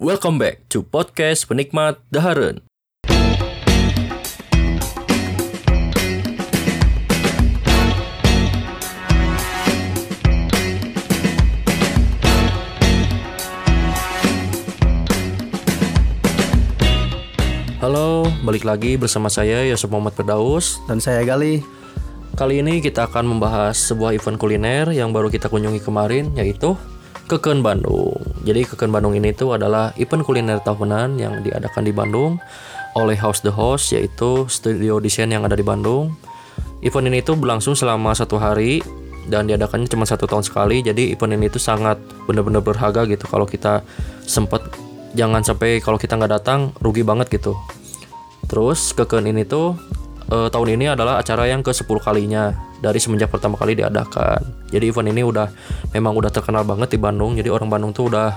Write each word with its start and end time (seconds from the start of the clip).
Welcome 0.00 0.40
back 0.40 0.64
to 0.72 0.80
podcast 0.80 1.44
penikmat 1.44 2.00
Daharen. 2.08 2.64
Halo, 17.84 18.24
balik 18.40 18.64
lagi 18.64 18.96
bersama 18.96 19.28
saya 19.28 19.68
Yosef 19.68 19.92
Muhammad 19.92 20.16
Firdaus. 20.16 20.80
Dan 20.88 21.04
saya 21.04 21.20
Gali. 21.28 21.60
Kali 22.40 22.64
ini 22.64 22.80
kita 22.80 23.04
akan 23.04 23.36
membahas 23.36 23.76
sebuah 23.76 24.16
event 24.16 24.40
kuliner 24.40 24.96
yang 24.96 25.12
baru 25.12 25.28
kita 25.28 25.52
kunjungi 25.52 25.84
kemarin 25.84 26.32
yaitu 26.40 26.72
Keken 27.30 27.62
Bandung. 27.62 28.18
Jadi 28.42 28.66
Keken 28.66 28.90
Bandung 28.90 29.14
ini 29.14 29.30
tuh 29.30 29.54
adalah 29.54 29.94
event 30.02 30.26
kuliner 30.26 30.58
tahunan 30.66 31.14
yang 31.14 31.46
diadakan 31.46 31.86
di 31.86 31.94
Bandung 31.94 32.42
oleh 32.98 33.14
House 33.14 33.38
the 33.46 33.54
Host 33.54 33.94
yaitu 33.94 34.50
studio 34.50 34.98
desain 34.98 35.30
yang 35.30 35.46
ada 35.46 35.54
di 35.54 35.62
Bandung. 35.62 36.10
Event 36.82 37.06
ini 37.06 37.22
tuh 37.22 37.38
berlangsung 37.38 37.78
selama 37.78 38.18
satu 38.18 38.34
hari 38.34 38.82
dan 39.30 39.46
diadakannya 39.46 39.86
cuma 39.86 40.02
satu 40.10 40.26
tahun 40.26 40.42
sekali. 40.42 40.82
Jadi 40.82 41.14
event 41.14 41.38
ini 41.38 41.46
tuh 41.46 41.62
sangat 41.62 42.02
benar-benar 42.26 42.66
berharga 42.66 43.06
gitu 43.06 43.30
kalau 43.30 43.46
kita 43.46 43.86
sempat 44.26 44.66
jangan 45.14 45.46
sampai 45.46 45.78
kalau 45.78 46.02
kita 46.02 46.18
nggak 46.18 46.34
datang 46.34 46.74
rugi 46.82 47.06
banget 47.06 47.30
gitu. 47.30 47.54
Terus 48.50 48.90
Keken 48.90 49.30
ini 49.30 49.46
tuh 49.46 49.78
eh, 50.34 50.50
tahun 50.50 50.74
ini 50.74 50.98
adalah 50.98 51.22
acara 51.22 51.46
yang 51.46 51.62
ke 51.62 51.70
10 51.70 51.86
kalinya 52.02 52.69
dari 52.80 52.98
semenjak 52.98 53.28
pertama 53.28 53.60
kali 53.60 53.76
diadakan. 53.76 54.40
Jadi 54.72 54.84
event 54.88 55.08
ini 55.12 55.22
udah 55.22 55.46
memang 55.92 56.16
udah 56.16 56.32
terkenal 56.32 56.64
banget 56.64 56.96
di 56.96 56.98
Bandung. 56.98 57.36
Jadi 57.36 57.52
orang 57.52 57.68
Bandung 57.68 57.92
tuh 57.92 58.08
udah 58.08 58.32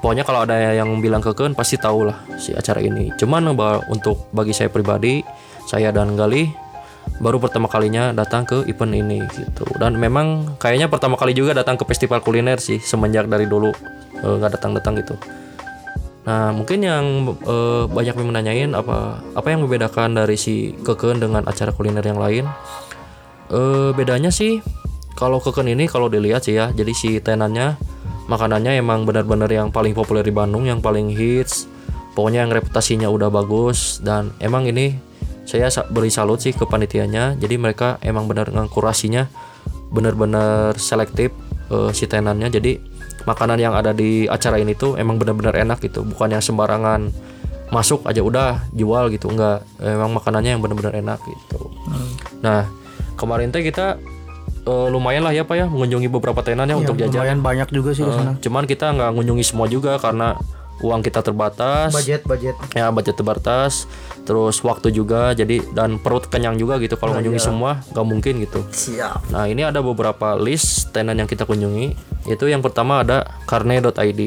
pokoknya 0.00 0.22
kalau 0.22 0.46
ada 0.46 0.54
yang 0.72 0.88
bilang 1.02 1.20
keken 1.20 1.52
pasti 1.58 1.76
tahu 1.76 2.06
lah 2.06 2.18
si 2.38 2.54
acara 2.54 2.78
ini. 2.78 3.10
Cuman 3.18 3.50
untuk 3.90 4.30
bagi 4.30 4.54
saya 4.54 4.70
pribadi, 4.70 5.20
saya 5.66 5.90
dan 5.90 6.14
Gali 6.14 6.66
baru 7.18 7.40
pertama 7.40 7.66
kalinya 7.70 8.12
datang 8.12 8.44
ke 8.44 8.66
event 8.68 8.92
ini 8.94 9.22
gitu. 9.34 9.64
Dan 9.78 9.96
memang 9.96 10.58
kayaknya 10.60 10.86
pertama 10.90 11.18
kali 11.18 11.32
juga 11.32 11.56
datang 11.56 11.78
ke 11.80 11.84
festival 11.88 12.20
kuliner 12.20 12.60
sih 12.60 12.78
semenjak 12.78 13.26
dari 13.26 13.48
dulu 13.48 13.72
eh, 14.22 14.34
nggak 14.38 14.60
datang-datang 14.60 15.00
gitu. 15.00 15.16
Nah, 16.26 16.50
mungkin 16.50 16.82
yang 16.82 17.04
eh, 17.46 17.84
banyak 17.86 18.14
yang 18.18 18.28
menanyain 18.28 18.70
apa 18.74 19.22
apa 19.34 19.46
yang 19.48 19.64
membedakan 19.64 20.18
dari 20.18 20.34
si 20.34 20.74
Keken 20.82 21.22
dengan 21.22 21.46
acara 21.46 21.70
kuliner 21.70 22.02
yang 22.02 22.18
lain? 22.18 22.44
Eh 23.50 23.90
bedanya 23.94 24.34
sih 24.34 24.58
kalau 25.16 25.40
Keken 25.40 25.70
ini 25.70 25.88
kalau 25.88 26.12
dilihat 26.12 26.44
sih 26.44 26.60
ya, 26.60 26.68
jadi 26.76 26.92
si 26.92 27.16
tenannya 27.24 27.80
makanannya 28.28 28.76
emang 28.76 29.08
benar-benar 29.08 29.48
yang 29.48 29.72
paling 29.72 29.96
populer 29.96 30.20
di 30.20 30.34
Bandung, 30.34 30.68
yang 30.68 30.84
paling 30.84 31.08
hits. 31.08 31.70
Pokoknya 32.12 32.48
yang 32.48 32.52
reputasinya 32.52 33.08
udah 33.12 33.28
bagus 33.28 34.00
dan 34.00 34.32
emang 34.40 34.64
ini 34.68 34.96
saya 35.44 35.68
sa- 35.68 35.84
beri 35.86 36.08
salut 36.08 36.40
sih 36.40 36.52
ke 36.52 36.64
panitianya. 36.64 37.36
Jadi 37.36 37.54
mereka 37.56 38.00
emang 38.00 38.28
benar 38.28 38.50
ngkurasinya 38.52 39.28
benar-benar 39.92 40.74
selektif 40.76 41.32
eh, 41.70 41.90
si 41.92 42.08
tenannya. 42.08 42.48
Jadi 42.52 42.80
makanan 43.28 43.58
yang 43.60 43.72
ada 43.76 43.92
di 43.92 44.24
acara 44.28 44.60
ini 44.60 44.76
tuh 44.76 44.96
emang 45.00 45.16
benar-benar 45.16 45.56
enak 45.56 45.80
gitu, 45.82 46.04
bukan 46.06 46.36
yang 46.36 46.42
sembarangan 46.44 47.10
masuk 47.74 48.06
aja 48.06 48.22
udah 48.22 48.68
jual 48.72 49.10
gitu 49.10 49.32
enggak. 49.32 49.64
Emang 49.80 50.12
makanannya 50.16 50.56
yang 50.56 50.62
benar-benar 50.62 50.94
enak 50.96 51.18
gitu. 51.24 51.72
Nah, 52.40 52.68
kemarin 53.16 53.48
teh 53.48 53.60
kita 53.60 53.96
eh, 54.62 54.88
lumayan 54.88 55.20
lah 55.20 55.32
ya 55.32 55.42
Pak 55.42 55.56
ya 55.56 55.66
mengunjungi 55.66 56.08
beberapa 56.08 56.40
tenan 56.40 56.66
ya 56.66 56.76
untuk 56.76 56.94
jajan. 56.94 57.12
Lumayan 57.16 57.40
banyak 57.40 57.68
juga 57.70 57.90
sih 57.90 58.02
Eh, 58.02 58.10
sana. 58.10 58.36
cuman 58.36 58.64
kita 58.64 58.92
nggak 58.92 59.10
mengunjungi 59.10 59.44
semua 59.44 59.66
juga 59.66 59.96
karena 59.96 60.36
uang 60.76 61.00
kita 61.00 61.20
terbatas. 61.20 61.88
Budget, 61.90 62.20
budget. 62.22 62.52
Ya 62.72 62.90
budget 62.90 63.16
terbatas, 63.16 63.88
terus 64.22 64.60
waktu 64.60 64.90
juga 64.90 65.32
jadi 65.32 65.64
dan 65.72 65.96
perut 65.96 66.28
kenyang 66.28 66.54
juga 66.54 66.76
gitu 66.76 66.94
kalau 66.94 67.16
mengunjungi 67.16 67.40
semua 67.40 67.80
nggak 67.88 68.04
mungkin 68.04 68.34
gitu. 68.42 68.60
Siap. 68.66 69.32
Nah 69.32 69.46
ini 69.46 69.62
ada 69.62 69.80
beberapa 69.80 70.36
list 70.36 70.92
tenan 70.92 71.16
yang 71.16 71.24
kita 71.24 71.42
kunjungi. 71.42 71.96
Itu 72.26 72.44
yang 72.44 72.60
pertama 72.60 73.00
ada 73.00 73.24
karne.id. 73.46 74.20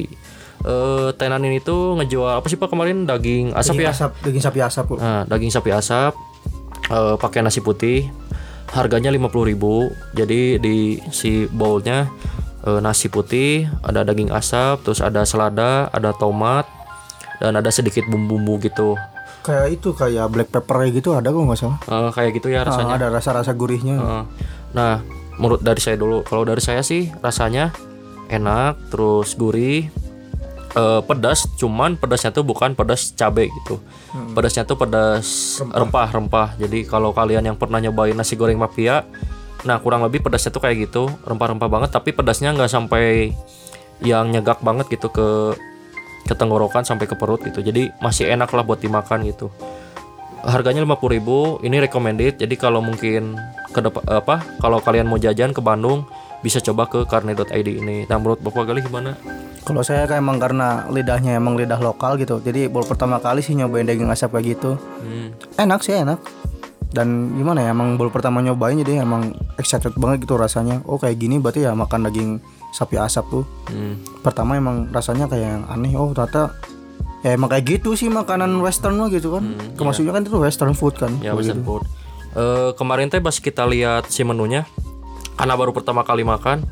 Eh 0.60 1.10
tenan 1.16 1.40
ini 1.42 1.60
tuh 1.60 1.96
ngejual 1.96 2.36
apa 2.36 2.48
sih 2.48 2.56
Pak 2.56 2.68
kemarin 2.68 3.06
daging 3.06 3.54
asap 3.54 3.76
Daging 3.76 3.86
ya? 3.86 3.94
asap, 3.94 4.12
daging 4.22 4.42
sapi 4.42 4.60
asap, 4.60 4.84
Bu. 4.86 4.96
Nah, 4.98 5.24
daging 5.24 5.52
sapi 5.52 5.70
asap 5.70 6.14
eh, 6.90 7.16
pakai 7.16 7.40
nasi 7.40 7.62
putih. 7.62 8.10
Harganya 8.70 9.10
50.000. 9.10 9.58
Jadi 10.14 10.40
di 10.58 10.78
si 11.10 11.46
bowlnya 11.46 12.06
eh, 12.62 12.80
nasi 12.80 13.08
putih, 13.08 13.66
ada 13.82 14.04
daging 14.04 14.30
asap, 14.30 14.84
terus 14.84 15.00
ada 15.00 15.24
selada, 15.24 15.88
ada 15.90 16.12
tomat, 16.12 16.68
dan 17.38 17.56
ada 17.56 17.70
sedikit 17.70 18.06
bumbu-bumbu 18.06 18.60
gitu. 18.62 18.94
Kayak 19.40 19.68
itu 19.72 19.90
kayak 19.94 20.28
black 20.28 20.50
pepper 20.52 20.92
gitu 20.92 21.16
ada 21.16 21.32
kok 21.32 21.40
nggak 21.40 21.58
salah. 21.58 21.80
Eh, 21.82 22.10
kayak 22.12 22.32
gitu 22.36 22.48
ya 22.50 22.62
Ah, 22.62 22.66
rasanya. 22.68 22.94
ada 22.96 23.08
rasa-rasa 23.10 23.52
gurihnya. 23.52 23.96
Eh, 23.98 24.24
nah, 24.72 25.00
menurut 25.36 25.64
dari 25.64 25.80
saya 25.80 25.96
dulu, 25.96 26.22
kalau 26.22 26.44
dari 26.44 26.60
saya 26.60 26.84
sih 26.84 27.08
rasanya 27.20 27.72
enak, 28.28 28.92
terus 28.92 29.34
gurih, 29.34 29.88
eh, 30.76 31.02
pedas. 31.06 31.48
Cuman 31.58 31.96
pedasnya 31.96 32.34
tuh 32.34 32.46
bukan 32.46 32.74
pedas 32.74 33.14
cabai 33.14 33.50
gitu. 33.64 33.80
Pedasnya 34.34 34.66
tuh 34.66 34.78
pedas 34.78 35.60
rempah-rempah. 35.62 36.58
Jadi 36.60 36.86
kalau 36.86 37.14
kalian 37.14 37.54
yang 37.54 37.58
pernah 37.58 37.80
nyobain 37.82 38.14
nasi 38.14 38.36
goreng 38.36 38.60
mafia, 38.60 39.06
nah 39.66 39.78
kurang 39.82 40.06
lebih 40.06 40.26
pedasnya 40.26 40.54
tuh 40.54 40.62
kayak 40.64 40.90
gitu, 40.90 41.10
rempah-rempah 41.26 41.70
banget. 41.70 41.90
Tapi 41.94 42.14
pedasnya 42.14 42.54
nggak 42.54 42.72
sampai 42.72 43.34
yang 44.00 44.32
nyegak 44.32 44.64
banget 44.64 44.88
gitu 44.92 45.12
ke 45.12 45.58
ke 46.30 46.34
tenggorokan 46.38 46.86
sampai 46.86 47.10
ke 47.10 47.16
perut 47.18 47.42
gitu. 47.42 47.62
Jadi 47.62 47.90
masih 48.02 48.30
enak 48.30 48.50
lah 48.54 48.64
buat 48.66 48.80
dimakan 48.82 49.26
gitu 49.26 49.50
harganya 50.44 50.84
50.000 50.84 51.68
ini 51.68 51.78
recommended 51.84 52.40
jadi 52.40 52.56
kalau 52.56 52.80
mungkin 52.80 53.36
ke 53.76 53.80
depan 53.84 54.04
apa 54.08 54.40
kalau 54.64 54.80
kalian 54.80 55.08
mau 55.08 55.20
jajan 55.20 55.52
ke 55.52 55.60
Bandung 55.60 56.08
bisa 56.40 56.64
coba 56.64 56.88
ke 56.88 57.04
karne.id 57.04 57.68
ini 57.68 58.08
nah 58.08 58.16
menurut 58.16 58.40
Bapak 58.40 58.68
Gali 58.68 58.84
gimana 58.84 59.16
Kalau 59.60 59.86
saya 59.86 60.10
kayak 60.10 60.24
emang 60.24 60.42
karena 60.42 60.90
lidahnya 60.90 61.38
emang 61.38 61.54
lidah 61.54 61.78
lokal 61.78 62.18
gitu. 62.18 62.42
Jadi 62.42 62.66
baru 62.72 62.90
pertama 62.90 63.22
kali 63.22 63.46
sih 63.46 63.54
nyobain 63.54 63.86
daging 63.86 64.10
asap 64.10 64.34
kayak 64.40 64.58
gitu. 64.58 64.82
hmm. 64.82 65.62
Enak 65.62 65.86
sih 65.86 65.94
enak. 65.94 66.18
Dan 66.90 67.38
gimana 67.38 67.62
ya 67.62 67.70
emang 67.70 67.94
baru 67.94 68.10
pertama 68.10 68.42
nyobain 68.42 68.82
jadi 68.82 69.06
emang 69.06 69.38
excited 69.62 69.94
banget 69.94 70.26
gitu 70.26 70.42
rasanya. 70.42 70.82
Oh 70.90 70.98
kayak 70.98 71.22
gini 71.22 71.38
berarti 71.38 71.70
ya 71.70 71.78
makan 71.78 72.10
daging 72.10 72.42
sapi 72.74 72.98
asap 72.98 73.30
tuh. 73.30 73.46
Hmm. 73.70 74.02
Pertama 74.26 74.58
emang 74.58 74.90
rasanya 74.90 75.30
kayak 75.30 75.62
yang 75.62 75.64
aneh. 75.70 75.94
Oh 75.94 76.10
ternyata 76.18 76.50
ya 77.22 77.38
emang 77.38 77.54
kayak 77.54 77.78
gitu 77.78 77.94
sih 77.94 78.10
makanan 78.10 78.50
western 78.66 78.98
mah 78.98 79.14
gitu 79.14 79.38
kan. 79.38 79.54
Maksudnya 79.78 80.18
kan 80.18 80.26
itu 80.26 80.34
western 80.34 80.74
food 80.74 80.98
kan. 80.98 81.14
ya 81.22 81.38
western 81.38 81.62
gitu. 81.62 81.78
food 81.78 81.84
Eh, 82.30 82.72
kemarin 82.78 83.10
teh 83.10 83.18
pas 83.18 83.34
kita 83.34 83.66
lihat 83.66 84.06
si 84.14 84.22
menunya 84.22 84.70
karena 85.40 85.56
baru 85.56 85.72
pertama 85.72 86.04
kali 86.04 86.28
makan 86.28 86.68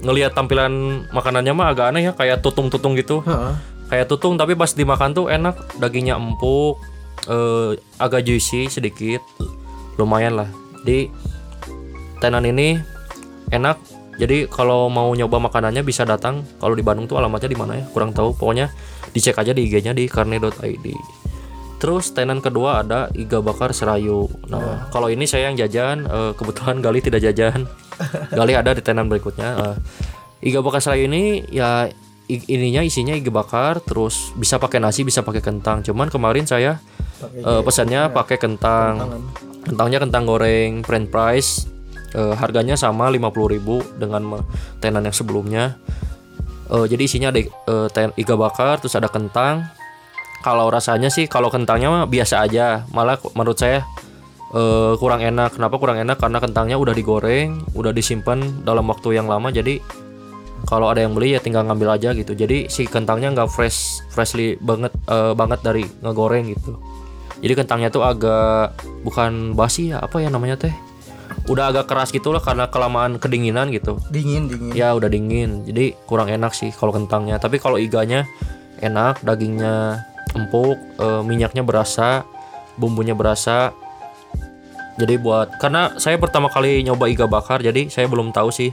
ngelihat 0.00 0.32
tampilan 0.32 1.04
makanannya 1.12 1.52
mah 1.52 1.68
agak 1.68 1.92
aneh 1.92 2.08
ya 2.08 2.12
kayak 2.16 2.40
tutung-tutung 2.40 2.96
gitu. 2.96 3.20
Heeh. 3.20 3.76
kayak 3.86 4.10
tutung 4.10 4.34
tapi 4.34 4.58
pas 4.58 4.72
dimakan 4.72 5.14
tuh 5.14 5.30
enak 5.30 5.78
dagingnya 5.78 6.18
empuk 6.18 6.80
eh, 7.28 7.76
agak 8.00 8.24
juicy 8.24 8.72
sedikit 8.72 9.20
lumayan 10.00 10.40
lah. 10.40 10.48
Di 10.80 11.12
tenan 12.24 12.48
ini 12.48 12.80
enak. 13.52 13.76
Jadi 14.16 14.48
kalau 14.48 14.88
mau 14.88 15.12
nyoba 15.12 15.36
makanannya 15.36 15.84
bisa 15.84 16.08
datang. 16.08 16.40
Kalau 16.56 16.72
di 16.72 16.80
Bandung 16.80 17.04
tuh 17.04 17.20
alamatnya 17.20 17.52
di 17.52 17.58
mana 17.60 17.76
ya? 17.76 17.84
Kurang 17.92 18.16
tahu. 18.16 18.32
Pokoknya 18.32 18.72
dicek 19.12 19.36
aja 19.36 19.52
di 19.52 19.68
IG-nya 19.68 19.92
di 19.92 20.08
karne.id 20.08 20.88
terus 21.76 22.08
tenan 22.16 22.40
kedua 22.40 22.80
ada 22.80 23.12
iga 23.12 23.44
bakar 23.44 23.76
serayu. 23.76 24.32
Nah. 24.48 24.88
kalau 24.88 25.12
ini 25.12 25.28
saya 25.28 25.52
yang 25.52 25.60
jajan 25.60 26.08
eh, 26.08 26.32
kebetulan 26.32 26.80
Gali 26.80 27.04
tidak 27.04 27.20
jajan 27.20 27.68
Gali 28.32 28.52
ada 28.52 28.72
di 28.72 28.82
tenan 28.84 29.06
berikutnya. 29.06 29.48
Eh, 29.56 29.76
iga 30.50 30.60
bakar 30.60 30.80
serayu 30.80 31.08
ini 31.08 31.44
ya 31.48 31.88
ininya 32.26 32.82
isinya 32.82 33.14
iga 33.14 33.30
bakar 33.30 33.78
terus 33.80 34.34
bisa 34.34 34.58
pakai 34.58 34.78
nasi 34.78 35.02
bisa 35.02 35.22
pakai 35.22 35.40
kentang. 35.40 35.80
Cuman 35.82 36.08
kemarin 36.08 36.44
saya 36.44 36.78
eh, 37.22 37.62
pesannya 37.64 38.12
pakai 38.12 38.36
kentang. 38.36 39.22
kentangnya 39.66 39.98
kentang 39.98 40.24
goreng 40.24 40.86
french 40.86 41.10
fries 41.10 41.48
Eh, 42.16 42.34
harganya 42.38 42.78
sama 42.80 43.12
50.000 43.12 43.60
dengan 44.00 44.40
tenan 44.80 45.04
yang 45.04 45.12
sebelumnya. 45.12 45.76
Eh, 46.72 46.86
jadi 46.88 47.02
isinya 47.04 47.28
ada 47.28 47.44
eh, 47.44 47.88
ten- 47.92 48.14
iga 48.16 48.32
bakar 48.38 48.80
terus 48.80 48.96
ada 48.96 49.10
kentang. 49.10 49.68
Kalau 50.40 50.70
rasanya 50.72 51.12
sih 51.12 51.28
kalau 51.28 51.52
kentangnya 51.52 51.92
mah 51.92 52.04
biasa 52.08 52.40
aja. 52.40 52.88
Malah 52.88 53.20
menurut 53.36 53.58
saya 53.60 53.84
eh, 54.54 54.92
kurang 55.00 55.22
enak. 55.24 55.56
Kenapa 55.58 55.74
kurang 55.80 55.98
enak? 55.98 56.20
Karena 56.20 56.38
kentangnya 56.38 56.76
udah 56.78 56.94
digoreng 56.94 57.64
udah 57.74 57.90
disimpan 57.90 58.62
dalam 58.62 58.86
waktu 58.86 59.18
yang 59.18 59.26
lama. 59.26 59.50
Jadi 59.50 59.80
kalau 60.66 60.90
ada 60.90 61.04
yang 61.04 61.14
beli 61.14 61.38
ya 61.38 61.40
tinggal 61.40 61.66
ngambil 61.66 61.98
aja 61.98 62.10
gitu. 62.12 62.34
Jadi 62.34 62.66
si 62.70 62.84
kentangnya 62.90 63.30
nggak 63.32 63.48
fresh 63.50 64.02
freshly 64.10 64.58
banget 64.58 64.92
eh, 65.06 65.32
banget 65.32 65.60
dari 65.62 65.84
ngegoreng 66.02 66.50
gitu. 66.52 66.78
Jadi 67.40 67.52
kentangnya 67.52 67.88
tuh 67.92 68.02
agak 68.02 68.80
bukan 69.04 69.52
basi 69.52 69.92
ya 69.92 70.00
apa 70.00 70.24
ya 70.24 70.32
namanya 70.32 70.56
teh? 70.56 70.74
Udah 71.46 71.70
agak 71.70 71.86
keras 71.86 72.10
gitu 72.10 72.34
lah 72.34 72.42
karena 72.42 72.66
kelamaan 72.66 73.22
kedinginan 73.22 73.70
gitu. 73.70 74.02
Dingin, 74.10 74.50
dingin. 74.50 74.72
ya 74.74 74.96
udah 74.96 75.06
dingin. 75.06 75.62
Jadi 75.68 75.94
kurang 76.08 76.26
enak 76.32 76.56
sih 76.56 76.74
kalau 76.74 76.90
kentangnya. 76.90 77.38
Tapi 77.38 77.62
kalau 77.62 77.78
iganya 77.78 78.26
enak 78.82 79.22
dagingnya 79.22 80.02
empuk 80.34 80.76
eh, 80.98 81.22
minyaknya 81.22 81.62
berasa 81.62 82.26
bumbunya 82.76 83.14
berasa 83.16 83.72
jadi 84.96 85.20
buat 85.20 85.60
karena 85.60 85.92
saya 86.00 86.16
pertama 86.16 86.48
kali 86.48 86.80
nyoba 86.80 87.08
iga 87.12 87.28
bakar 87.28 87.60
jadi 87.60 87.92
saya 87.92 88.08
belum 88.08 88.32
tahu 88.32 88.48
sih 88.48 88.72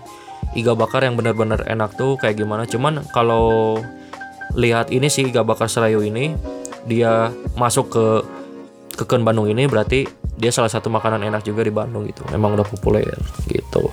iga 0.56 0.76
bakar 0.78 1.08
yang 1.08 1.16
benar-benar 1.16 1.66
enak 1.66 1.98
tuh 1.98 2.20
kayak 2.20 2.38
gimana. 2.38 2.68
Cuman 2.68 3.02
kalau 3.16 3.80
lihat 4.54 4.94
ini 4.94 5.10
sih 5.10 5.32
iga 5.32 5.42
bakar 5.42 5.72
serayu 5.72 6.04
ini 6.06 6.38
dia 6.86 7.32
masuk 7.58 7.90
ke 7.90 8.06
keken 8.94 9.26
Bandung 9.26 9.50
ini 9.50 9.66
berarti 9.66 10.06
dia 10.38 10.54
salah 10.54 10.70
satu 10.70 10.92
makanan 10.92 11.26
enak 11.26 11.42
juga 11.48 11.66
di 11.66 11.74
Bandung 11.74 12.06
gitu. 12.06 12.22
Memang 12.30 12.60
udah 12.60 12.68
populer 12.68 13.08
gitu. 13.50 13.90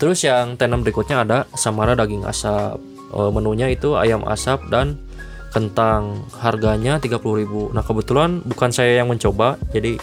Terus 0.00 0.18
yang 0.26 0.58
tenan 0.58 0.82
berikutnya 0.82 1.22
ada 1.22 1.38
samara 1.54 1.94
daging 1.94 2.26
asap. 2.26 2.80
Eh, 3.12 3.30
menunya 3.30 3.68
itu 3.68 3.94
ayam 3.94 4.26
asap 4.26 4.66
dan 4.72 4.98
kentang. 5.54 6.26
Harganya 6.40 6.98
30.000 6.98 7.76
nah 7.76 7.84
kebetulan 7.86 8.42
bukan 8.42 8.70
saya 8.74 8.98
yang 8.98 9.12
mencoba 9.12 9.60
jadi 9.70 10.00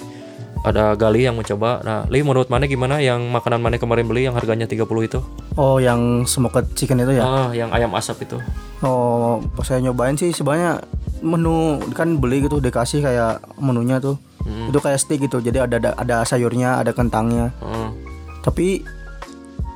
ada 0.63 0.93
Gali 0.99 1.23
yang 1.23 1.39
mencoba 1.39 1.79
nah 1.87 2.03
Li 2.11 2.19
menurut 2.19 2.51
mana 2.51 2.67
gimana? 2.67 2.99
Yang 2.99 3.31
makanan 3.31 3.63
mana 3.63 3.79
kemarin 3.79 4.05
beli 4.07 4.27
yang 4.27 4.35
harganya 4.35 4.67
30 4.67 4.83
itu? 4.83 5.19
Oh 5.55 5.79
yang 5.79 6.27
smoked 6.27 6.75
chicken 6.75 7.03
itu 7.03 7.19
ya? 7.19 7.23
ah 7.23 7.49
yang 7.55 7.71
ayam 7.71 7.91
asap 7.95 8.27
itu. 8.27 8.37
Oh 8.83 9.39
pas 9.55 9.67
saya 9.67 9.79
nyobain 9.79 10.15
sih 10.19 10.35
sebenarnya 10.35 10.83
menu 11.19 11.79
kan 11.95 12.19
beli 12.19 12.47
gitu 12.47 12.63
dikasih 12.63 13.03
kayak 13.03 13.43
menunya 13.59 13.99
tuh. 13.99 14.19
Hmm. 14.39 14.71
itu 14.71 14.79
kayak 14.79 15.03
steak 15.03 15.19
gitu 15.27 15.43
jadi 15.43 15.67
ada 15.67 15.77
ada, 15.83 15.91
ada 15.99 16.15
sayurnya 16.23 16.79
ada 16.79 16.95
kentangnya. 16.95 17.51
Hmm. 17.59 17.91
tapi 18.39 18.87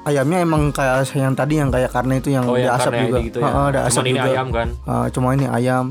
ayamnya 0.07 0.43
emang 0.43 0.71
kayak 0.75 1.07
yang 1.15 1.35
tadi 1.35 1.59
yang 1.59 1.71
kayak 1.71 1.91
karena 1.91 2.19
itu 2.19 2.29
yang 2.31 2.45
oh 2.47 2.59
yang 2.59 2.75
asap 2.75 2.91
juga. 3.07 3.19
gitu 3.23 3.37
ya? 3.39 3.47
Heeh, 3.47 3.65
ada 3.71 3.79
asap 3.87 4.03
ini 4.07 4.19
juga. 4.19 4.31
ayam 4.31 4.47
kan? 4.51 4.67
Ah, 4.83 5.05
cuma 5.11 5.27
ini 5.35 5.45
ayam. 5.47 5.85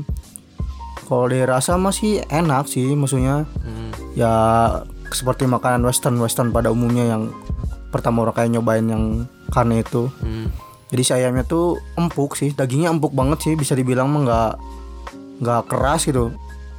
Kalau 1.03 1.27
dirasa 1.27 1.75
masih 1.75 2.23
enak 2.29 2.65
sih 2.69 2.93
maksudnya. 2.93 3.45
Hmm. 3.61 3.91
Ya 4.13 4.33
seperti 5.13 5.45
makanan 5.45 5.85
western 5.85 6.17
western 6.17 6.49
pada 6.49 6.73
umumnya 6.73 7.05
yang 7.05 7.29
pertama 7.93 8.25
orang 8.25 8.33
kayak 8.33 8.51
nyobain 8.57 8.85
yang 8.89 9.03
karena 9.53 9.85
itu. 9.85 10.09
Hmm. 10.21 10.49
jadi 10.93 11.01
si 11.01 11.11
ayamnya 11.17 11.41
tuh 11.41 11.81
empuk 11.97 12.37
sih 12.37 12.53
dagingnya 12.53 12.93
empuk 12.93 13.17
banget 13.17 13.41
sih 13.41 13.53
bisa 13.57 13.73
dibilang 13.73 14.13
mah 14.13 14.21
nggak 14.25 14.51
nggak 15.41 15.61
keras 15.69 16.05
gitu. 16.05 16.29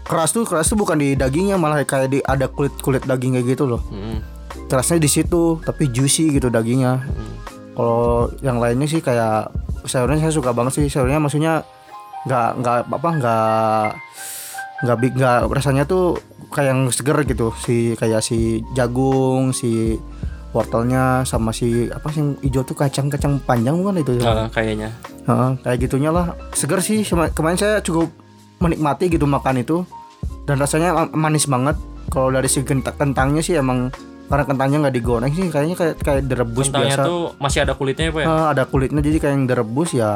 Keras 0.04 0.30
tuh 0.30 0.46
keras 0.46 0.70
tuh 0.70 0.78
bukan 0.78 1.00
di 1.00 1.18
dagingnya 1.18 1.58
malah 1.58 1.82
kayak 1.82 2.14
di 2.14 2.18
ada 2.22 2.46
kulit 2.46 2.74
kulit 2.78 3.02
daging 3.02 3.38
kayak 3.38 3.58
gitu 3.58 3.66
loh. 3.66 3.82
Hmm. 3.90 4.22
kerasnya 4.64 5.02
di 5.02 5.10
situ 5.10 5.58
tapi 5.62 5.90
juicy 5.90 6.34
gitu 6.34 6.50
dagingnya. 6.50 7.02
Kalau 7.74 8.30
yang 8.38 8.62
lainnya 8.62 8.86
sih 8.86 9.02
kayak 9.02 9.50
sayurnya 9.84 10.22
saya 10.22 10.32
suka 10.32 10.54
banget 10.54 10.78
sih 10.78 10.86
sayurnya 10.86 11.18
maksudnya 11.18 11.66
nggak 12.24 12.48
nggak 12.62 12.76
apa 12.88 13.08
nggak 13.20 13.86
nggak 14.80 14.98
big 14.98 15.12
nggak 15.14 15.46
rasanya 15.48 15.84
tuh 15.84 16.18
kayak 16.50 16.74
yang 16.74 16.82
seger 16.88 17.18
gitu. 17.22 17.54
Si 17.56 17.94
kayak 17.94 18.20
si 18.20 18.38
jagung 18.72 19.52
si 19.52 20.00
wortelnya 20.50 21.26
sama 21.26 21.50
si 21.50 21.90
apa 21.90 22.08
sih 22.08 22.22
yang 22.22 22.30
hijau 22.40 22.62
tuh 22.62 22.74
kacang-kacang 22.74 23.42
panjang 23.42 23.74
bukan 23.74 24.00
itu? 24.00 24.12
Ah, 24.22 24.46
kayaknya. 24.48 24.94
Heeh, 25.26 25.50
kayak 25.60 25.78
gitunya 25.80 26.10
lah. 26.10 26.34
Seger 26.50 26.78
sih 26.78 27.02
kemarin 27.06 27.58
saya 27.58 27.78
cukup 27.80 28.10
menikmati 28.58 29.10
gitu 29.10 29.26
makan 29.26 29.60
itu. 29.60 29.82
Dan 30.46 30.58
rasanya 30.58 30.94
ma- 30.94 31.28
manis 31.28 31.44
banget. 31.44 31.74
Kalau 32.06 32.30
dari 32.30 32.46
kent- 32.46 32.94
kentangnya 32.94 33.42
sih 33.42 33.58
emang 33.58 33.90
karena 34.24 34.44
kentangnya 34.46 34.78
nggak 34.86 34.94
digoreng 34.94 35.32
sih 35.32 35.52
kayaknya 35.52 35.76
kayak 35.76 35.94
kayak 36.00 36.22
direbus 36.24 36.70
kentangnya 36.70 36.96
biasa. 36.96 37.04
tuh 37.04 37.20
masih 37.36 37.58
ada 37.60 37.72
kulitnya 37.74 38.08
apa 38.08 38.18
ya? 38.20 38.26
Eh, 38.26 38.46
ada 38.56 38.62
kulitnya 38.64 39.00
jadi 39.02 39.16
kayak 39.20 39.34
yang 39.34 39.44
direbus 39.44 39.90
ya 39.92 40.10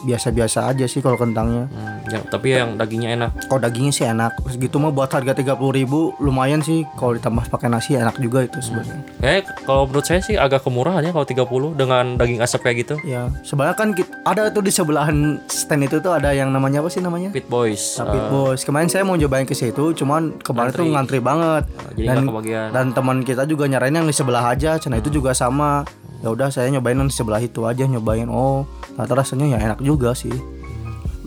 biasa-biasa 0.00 0.66
aja 0.66 0.84
sih 0.84 0.98
kalau 0.98 1.16
kentangnya 1.16 1.66
Hmm, 1.68 1.98
ya, 2.06 2.18
tapi 2.24 2.52
yang 2.52 2.74
dagingnya 2.74 3.10
enak 3.14 3.30
kalau 3.44 3.60
dagingnya 3.60 3.90
sih 3.90 4.04
enak 4.04 4.32
segitu 4.46 4.76
mah 4.76 4.90
buat 4.90 5.08
harga 5.08 5.34
30.000 5.34 5.58
ribu 5.74 6.00
lumayan 6.18 6.60
sih 6.60 6.86
kalau 6.94 7.12
ditambah 7.12 7.48
pakai 7.48 7.68
nasi 7.68 7.94
enak 7.94 8.16
juga 8.16 8.42
itu 8.42 8.58
sebenarnya 8.58 9.00
Eh, 9.20 9.40
kalau 9.62 9.84
menurut 9.84 10.04
saya 10.04 10.20
sih 10.20 10.34
agak 10.34 10.62
kemurahan 10.62 11.00
ya 11.00 11.10
kalau 11.10 11.24
30 11.24 11.74
dengan 11.74 12.04
daging 12.14 12.38
asap 12.38 12.60
kayak 12.62 12.76
gitu. 12.80 12.94
ya 13.02 13.26
sebenarnya 13.40 13.74
kan 13.74 13.88
ada 14.24 14.48
tuh 14.48 14.60
di 14.60 14.70
sebelahan 14.70 15.16
stand 15.46 15.82
itu 15.82 15.98
tuh 15.98 16.12
ada 16.12 16.30
yang 16.30 16.48
namanya 16.48 16.78
apa 16.78 16.88
sih 16.88 17.00
namanya 17.00 17.30
Pit 17.30 17.46
Boys. 17.46 17.96
Tapi 17.96 18.16
Eh, 18.16 18.24
bos, 18.28 18.60
kemarin 18.60 18.86
saya 18.86 19.02
mau 19.02 19.14
cobain 19.14 19.44
ke 19.44 19.52
situ, 19.52 19.94
cuman 19.94 20.38
kemarin 20.38 20.70
tuh 20.70 20.86
ngantri 20.86 21.18
banget. 21.18 21.64
jadi 21.90 22.06
dan 22.08 22.18
kebagian. 22.24 22.68
dan 22.70 22.86
teman 22.90 23.18
kita 23.20 23.42
juga 23.44 23.64
nyaranin 23.64 23.96
yang 23.96 24.06
di 24.06 24.12
sebelah 24.12 24.44
aja, 24.48 24.76
cina 24.76 24.96
itu 24.96 25.10
juga 25.10 25.32
sama. 25.32 25.82
Ya 26.18 26.34
udah 26.34 26.50
saya 26.50 26.66
nyobain 26.74 26.98
yang 26.98 27.10
sebelah 27.10 27.38
itu 27.38 27.62
aja 27.62 27.86
nyobain. 27.86 28.26
Oh, 28.26 28.66
ternyata 28.94 29.14
rasanya 29.22 29.46
ya 29.54 29.58
enak 29.70 29.80
juga 29.82 30.12
sih. 30.18 30.32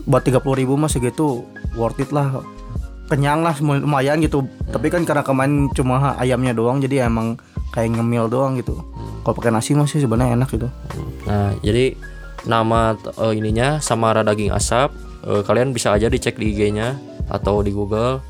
Buat 0.04 0.28
30.000 0.28 0.60
ribu 0.60 0.74
mah 0.76 0.90
segitu 0.90 1.46
worth 1.78 2.00
it 2.02 2.12
lah. 2.12 2.44
Kenyang 3.08 3.40
lah 3.44 3.56
lumayan 3.60 4.20
gitu. 4.20 4.44
Tapi 4.68 4.92
kan 4.92 5.04
karena 5.08 5.24
kemarin 5.24 5.72
cuma 5.72 6.16
ayamnya 6.20 6.52
doang 6.52 6.80
jadi 6.80 7.08
emang 7.08 7.40
kayak 7.72 7.96
ngemil 7.96 8.28
doang 8.28 8.60
gitu. 8.60 8.76
Kalau 9.24 9.34
pakai 9.36 9.54
nasi 9.54 9.72
masih 9.72 10.04
sebenarnya 10.04 10.36
enak 10.36 10.48
gitu. 10.52 10.68
Nah, 11.24 11.56
jadi 11.64 11.96
nama 12.44 12.98
eh, 12.98 13.32
ininya 13.38 13.80
Samara 13.80 14.20
daging 14.26 14.52
asap. 14.52 14.92
Eh, 15.22 15.42
kalian 15.46 15.72
bisa 15.72 15.94
aja 15.94 16.10
dicek 16.10 16.36
di 16.36 16.52
IG-nya 16.52 16.98
atau 17.30 17.64
di 17.64 17.70
Google. 17.70 18.20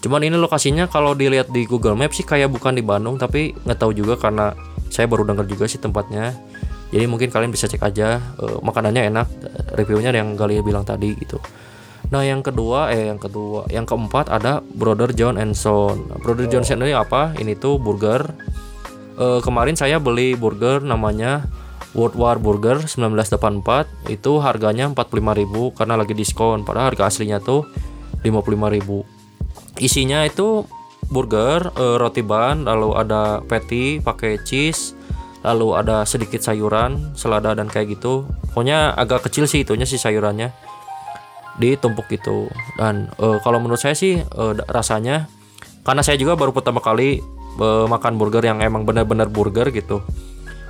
Cuman 0.00 0.24
ini 0.24 0.36
lokasinya 0.36 0.88
kalau 0.88 1.12
dilihat 1.12 1.52
di 1.52 1.68
Google 1.68 1.94
Maps 1.94 2.16
sih 2.16 2.24
kayak 2.24 2.48
bukan 2.48 2.72
di 2.72 2.80
Bandung, 2.80 3.20
tapi 3.20 3.52
nggak 3.52 3.78
tahu 3.78 3.92
juga 3.92 4.16
karena 4.16 4.56
saya 4.90 5.06
baru 5.06 5.24
dengar 5.24 5.46
juga 5.46 5.64
sih 5.70 5.78
tempatnya. 5.78 6.34
Jadi 6.90 7.06
mungkin 7.06 7.30
kalian 7.30 7.54
bisa 7.54 7.70
cek 7.70 7.80
aja 7.80 8.18
eh, 8.18 8.58
makanannya 8.60 9.08
enak, 9.14 9.28
reviewnya 9.78 10.10
yang 10.10 10.34
Gali 10.34 10.58
bilang 10.60 10.82
tadi 10.82 11.14
gitu. 11.16 11.38
Nah 12.10 12.26
yang 12.26 12.42
kedua, 12.42 12.90
eh 12.90 13.06
yang 13.06 13.22
kedua, 13.22 13.70
yang 13.70 13.86
keempat 13.86 14.26
ada 14.26 14.58
Brother 14.58 15.14
John 15.14 15.38
and 15.38 15.54
Son. 15.54 16.10
Brother 16.18 16.50
John 16.50 16.66
and 16.66 16.68
Son 16.68 16.82
ini 16.82 16.90
apa? 16.90 17.38
Ini 17.38 17.54
tuh 17.54 17.78
burger. 17.78 18.34
Eh, 19.20 19.40
kemarin 19.40 19.78
saya 19.78 20.02
beli 20.02 20.34
burger 20.34 20.82
namanya 20.82 21.46
World 21.94 22.16
War 22.18 22.36
Burger 22.38 22.86
1984 22.86 24.10
itu 24.14 24.32
harganya 24.38 24.86
45.000 24.90 25.74
karena 25.74 25.94
lagi 25.98 26.14
diskon 26.14 26.62
padahal 26.62 26.94
harga 26.94 27.10
aslinya 27.10 27.42
tuh 27.42 27.66
55.000 28.22 29.82
isinya 29.82 30.22
itu 30.22 30.62
burger 31.10 31.74
eh, 31.74 31.96
roti 31.98 32.22
ban 32.22 32.64
lalu 32.64 32.94
ada 32.94 33.42
patty 33.44 33.98
pakai 34.00 34.40
cheese 34.46 34.94
lalu 35.42 35.72
ada 35.72 36.04
sedikit 36.04 36.44
sayuran 36.44 37.16
selada 37.16 37.56
dan 37.56 37.64
kayak 37.64 37.96
gitu. 37.96 38.28
Pokoknya 38.52 38.92
agak 38.92 39.24
kecil 39.24 39.48
sih 39.48 39.64
itunya 39.64 39.88
sih 39.88 39.96
sayurannya 39.96 40.52
ditumpuk 41.60 42.08
gitu 42.08 42.48
dan 42.80 43.12
eh, 43.20 43.38
kalau 43.42 43.60
menurut 43.60 43.80
saya 43.80 43.92
sih 43.92 44.22
da- 44.32 44.68
rasanya 44.70 45.28
karena 45.84 46.04
saya 46.04 46.16
juga 46.20 46.36
baru 46.36 46.52
pertama 46.52 46.78
kali 46.84 47.20
eh, 47.58 47.86
makan 47.88 48.16
burger 48.20 48.44
yang 48.44 48.62
emang 48.62 48.86
benar-benar 48.86 49.28
burger 49.28 49.68
gitu. 49.74 50.04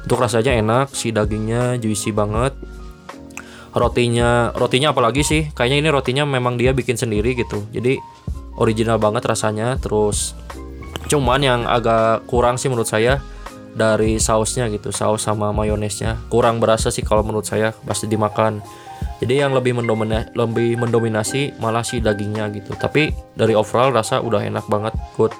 Untuk 0.00 0.16
rasanya 0.16 0.56
enak 0.56 0.96
si 0.96 1.12
dagingnya 1.12 1.76
juicy 1.76 2.10
banget. 2.14 2.56
Rotinya 3.70 4.50
rotinya 4.50 4.90
apalagi 4.90 5.22
sih 5.22 5.42
kayaknya 5.54 5.78
ini 5.78 5.88
rotinya 5.94 6.24
memang 6.26 6.58
dia 6.58 6.74
bikin 6.74 6.98
sendiri 6.98 7.38
gitu. 7.38 7.62
Jadi 7.70 8.02
original 8.58 8.98
banget 8.98 9.26
rasanya 9.26 9.76
terus 9.78 10.34
cuman 11.10 11.40
yang 11.42 11.60
agak 11.66 12.24
kurang 12.30 12.56
sih 12.56 12.70
menurut 12.70 12.86
saya 12.86 13.18
dari 13.70 14.18
sausnya 14.18 14.66
gitu 14.66 14.90
saus 14.90 15.22
sama 15.22 15.54
mayonesnya. 15.54 16.18
Kurang 16.26 16.58
berasa 16.58 16.90
sih 16.90 17.06
kalau 17.06 17.22
menurut 17.22 17.46
saya 17.46 17.70
pasti 17.86 18.10
dimakan. 18.10 18.58
Jadi 19.22 19.36
yang 19.46 19.52
lebih 19.54 19.76
mendomina- 19.76 20.26
lebih 20.32 20.80
mendominasi 20.80 21.60
malah 21.62 21.86
si 21.86 22.02
dagingnya 22.02 22.50
gitu. 22.50 22.74
Tapi 22.74 23.14
dari 23.38 23.54
overall 23.54 23.94
rasa 23.94 24.18
udah 24.18 24.42
enak 24.42 24.66
banget 24.66 24.94
good. 25.14 25.30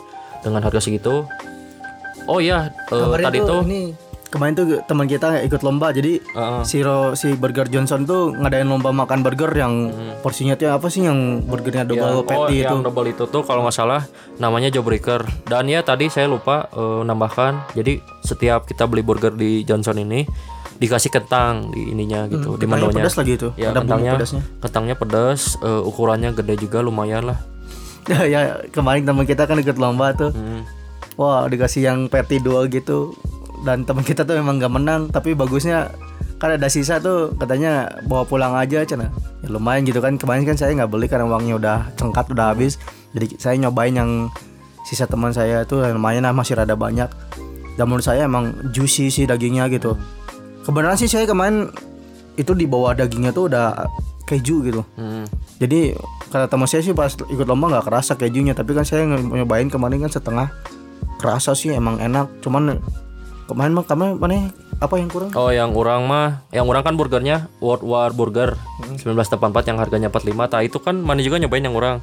Dengan 0.41 0.65
harga 0.65 0.81
segitu 0.81 1.27
oh 2.31 2.39
eh, 2.39 2.71
Kemarin 2.89 3.25
tadi 3.27 3.39
tuh 3.43 3.61
ini 3.67 3.83
kemarin 4.31 4.55
tuh 4.55 4.67
teman 4.87 5.05
kita 5.05 5.43
ikut 5.43 5.61
lomba 5.61 5.91
jadi 5.91 6.23
Heeh. 6.23 6.63
si 6.63 6.81
Ro- 6.81 7.13
si 7.13 7.35
Burger 7.35 7.67
Johnson 7.67 8.07
tuh 8.07 8.31
ngadain 8.33 8.65
lomba 8.65 8.91
makan 8.91 9.21
burger 9.21 9.51
yang 9.53 9.91
porsinya 10.21 10.55
tuh 10.55 10.71
apa 10.71 10.87
sih 10.87 11.03
yang 11.03 11.43
burgernya 11.43 11.83
double 11.83 11.99
yang, 12.01 12.15
oh, 12.17 12.25
patty 12.25 12.57
itu? 12.57 12.71
yang 12.71 12.81
double 12.81 13.07
itu 13.07 13.27
tuh 13.27 13.43
kalau 13.43 13.63
nggak 13.63 13.75
salah 13.75 14.07
namanya 14.37 14.71
Jawbreaker. 14.71 15.27
Dan 15.45 15.67
ya 15.67 15.83
tadi 15.83 16.07
saya 16.07 16.25
lupa 16.25 16.71
eh, 16.71 17.03
nambahkan. 17.03 17.75
Jadi 17.75 17.99
setiap 18.23 18.65
kita 18.65 18.87
beli 18.87 19.03
burger 19.03 19.35
di 19.35 19.61
Johnson 19.63 19.99
ini 19.99 20.23
dikasih 20.79 21.11
kentang 21.11 21.69
di 21.69 21.93
ininya 21.93 22.25
gitu 22.25 22.55
di 22.55 22.65
Kentangnya 22.65 22.89
menunya. 22.89 23.05
pedas 23.05 23.15
lagi 23.19 23.33
itu. 23.37 23.49
Ya 23.55 23.69
ada 23.69 23.83
kentangnya 23.83 24.13
pedasnya. 24.17 24.43
kentangnya 24.59 24.95
pedas 24.95 25.41
eh, 25.59 25.83
ukurannya 25.83 26.31
gede 26.33 26.55
juga 26.57 26.81
lumayan 26.81 27.35
lah. 27.35 27.39
Ya 28.25 28.63
kemarin 28.71 29.05
teman 29.05 29.27
kita 29.27 29.45
kan 29.45 29.59
ikut 29.59 29.77
lomba 29.77 30.15
tuh. 30.15 30.31
Hmm. 30.31 30.63
wah 31.15 31.45
dikasih 31.45 31.85
yang 31.85 32.09
patty 32.09 32.41
dua 32.41 32.65
gitu 32.65 33.13
dan 33.65 33.85
teman 33.85 34.05
kita 34.05 34.25
tuh 34.25 34.41
emang 34.41 34.57
nggak 34.57 34.73
menang 34.73 35.03
tapi 35.13 35.37
bagusnya 35.37 35.93
kan 36.41 36.57
ada 36.57 36.73
sisa 36.73 36.97
tuh 36.97 37.37
katanya 37.37 38.01
bawa 38.09 38.25
pulang 38.25 38.57
aja 38.57 38.81
cina. 38.89 39.13
Ya 39.45 39.53
lumayan 39.53 39.85
gitu 39.85 40.01
kan 40.01 40.17
kemarin 40.17 40.49
kan 40.49 40.57
saya 40.57 40.73
nggak 40.73 40.89
beli 40.89 41.05
karena 41.05 41.29
uangnya 41.29 41.55
udah 41.61 41.79
cengkat 42.01 42.33
udah 42.33 42.57
habis. 42.57 42.81
Jadi 43.13 43.37
saya 43.37 43.61
nyobain 43.61 43.93
yang 43.93 44.33
sisa 44.89 45.05
teman 45.05 45.37
saya 45.37 45.69
tuh 45.69 45.85
lumayan 45.93 46.25
lah 46.25 46.33
masih 46.33 46.57
rada 46.57 46.73
banyak. 46.73 47.13
Dan 47.77 47.85
menurut 47.93 48.09
saya 48.09 48.25
emang 48.25 48.57
juicy 48.73 49.13
sih 49.13 49.29
dagingnya 49.29 49.69
gitu. 49.69 50.01
Kebenaran 50.65 50.97
sih 50.97 51.13
saya 51.13 51.29
kemarin 51.29 51.69
itu 52.41 52.57
di 52.57 52.65
bawah 52.65 52.97
dagingnya 52.97 53.37
tuh 53.37 53.53
udah 53.53 53.85
keju 54.25 54.63
gitu. 54.63 54.81
Hmm. 54.95 55.27
jadi 55.59 55.99
kata 56.31 56.47
teman 56.47 56.71
saya 56.71 56.87
sih 56.87 56.95
pas 56.95 57.11
ikut 57.11 57.43
lomba 57.43 57.67
nggak 57.67 57.91
kerasa 57.91 58.15
kejunya 58.15 58.55
tapi 58.55 58.79
kan 58.79 58.87
saya 58.87 59.03
nyobain 59.19 59.67
kemarin 59.67 60.07
kan 60.07 60.13
setengah 60.15 60.49
kerasa 61.21 61.53
sih 61.53 61.77
emang 61.77 62.01
enak. 62.01 62.41
Cuman 62.41 62.81
kemarin 63.51 63.75
mah 63.75 63.85
kemarin 63.85 64.15
mana 64.17 64.55
apa 64.81 64.95
yang 64.97 65.11
kurang? 65.11 65.35
Oh 65.35 65.51
yang 65.51 65.75
orang 65.75 66.07
mah 66.07 66.47
Yang 66.55 66.67
orang 66.71 66.83
kan 66.87 66.95
burgernya 66.95 67.51
World 67.59 67.83
War 67.85 68.15
Burger. 68.15 68.55
1984 69.03 69.69
yang 69.69 69.79
harganya 69.83 70.09
45 70.09 70.31
Nah 70.31 70.63
itu 70.63 70.79
kan 70.79 70.95
mana 71.03 71.21
juga 71.21 71.37
nyobain 71.43 71.67
yang 71.67 71.75
orang 71.75 71.99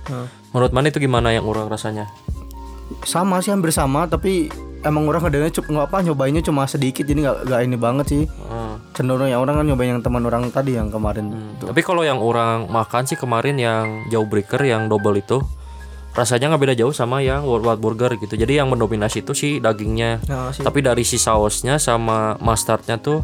Menurut 0.51 0.72
mana 0.75 0.92
itu 0.92 1.00
gimana 1.00 1.32
yang 1.32 1.48
orang 1.48 1.72
rasanya? 1.72 2.12
Sama 3.08 3.39
sih 3.39 3.56
hampir 3.56 3.72
sama 3.72 4.06
tapi 4.12 4.51
emang 4.86 5.10
orang 5.10 5.25
kadangnya 5.25 5.51
cukup 5.51 5.70
nggak 5.74 5.88
apa 5.89 5.98
nyobainnya 6.06 6.44
cuma 6.46 6.70
sedikit 6.70 7.04
jadi 7.04 7.20
nggak 7.25 7.38
nggak 7.50 7.62
ini 7.66 7.77
banget 7.80 8.06
sih. 8.08 8.24
Hmm. 8.27 8.80
cenderung 8.94 9.30
yang 9.30 9.42
orang 9.46 9.62
kan 9.62 9.66
nyobain 9.70 9.94
yang 9.94 10.01
teman 10.01 10.25
orang 10.25 10.50
tadi 10.50 10.77
yang 10.77 10.89
kemarin 10.89 11.34
tuh. 11.62 11.70
Tapi 11.70 11.82
kalau 11.86 12.01
yang 12.01 12.18
orang 12.22 12.66
makan 12.70 13.06
sih 13.06 13.18
kemarin 13.18 13.58
yang 13.58 14.10
Jawbreaker 14.10 14.62
yang 14.66 14.89
double 14.89 15.18
itu 15.18 15.42
Rasanya 16.17 16.50
nggak 16.50 16.63
beda 16.65 16.75
jauh 16.75 16.89
sama 16.91 17.21
yang 17.21 17.45
World 17.45 17.62
War 17.63 17.77
Burger 17.77 18.17
gitu 18.17 18.33
Jadi 18.33 18.57
yang 18.57 18.67
mendominasi 18.67 19.21
itu 19.21 19.31
sih 19.31 19.62
dagingnya 19.62 20.17
Nah, 20.25 20.50
sih. 20.50 20.65
Tapi 20.65 20.81
dari 20.81 21.05
si 21.05 21.15
sausnya 21.15 21.77
sama 21.77 22.33
mustardnya 22.41 22.97
tuh 22.97 23.21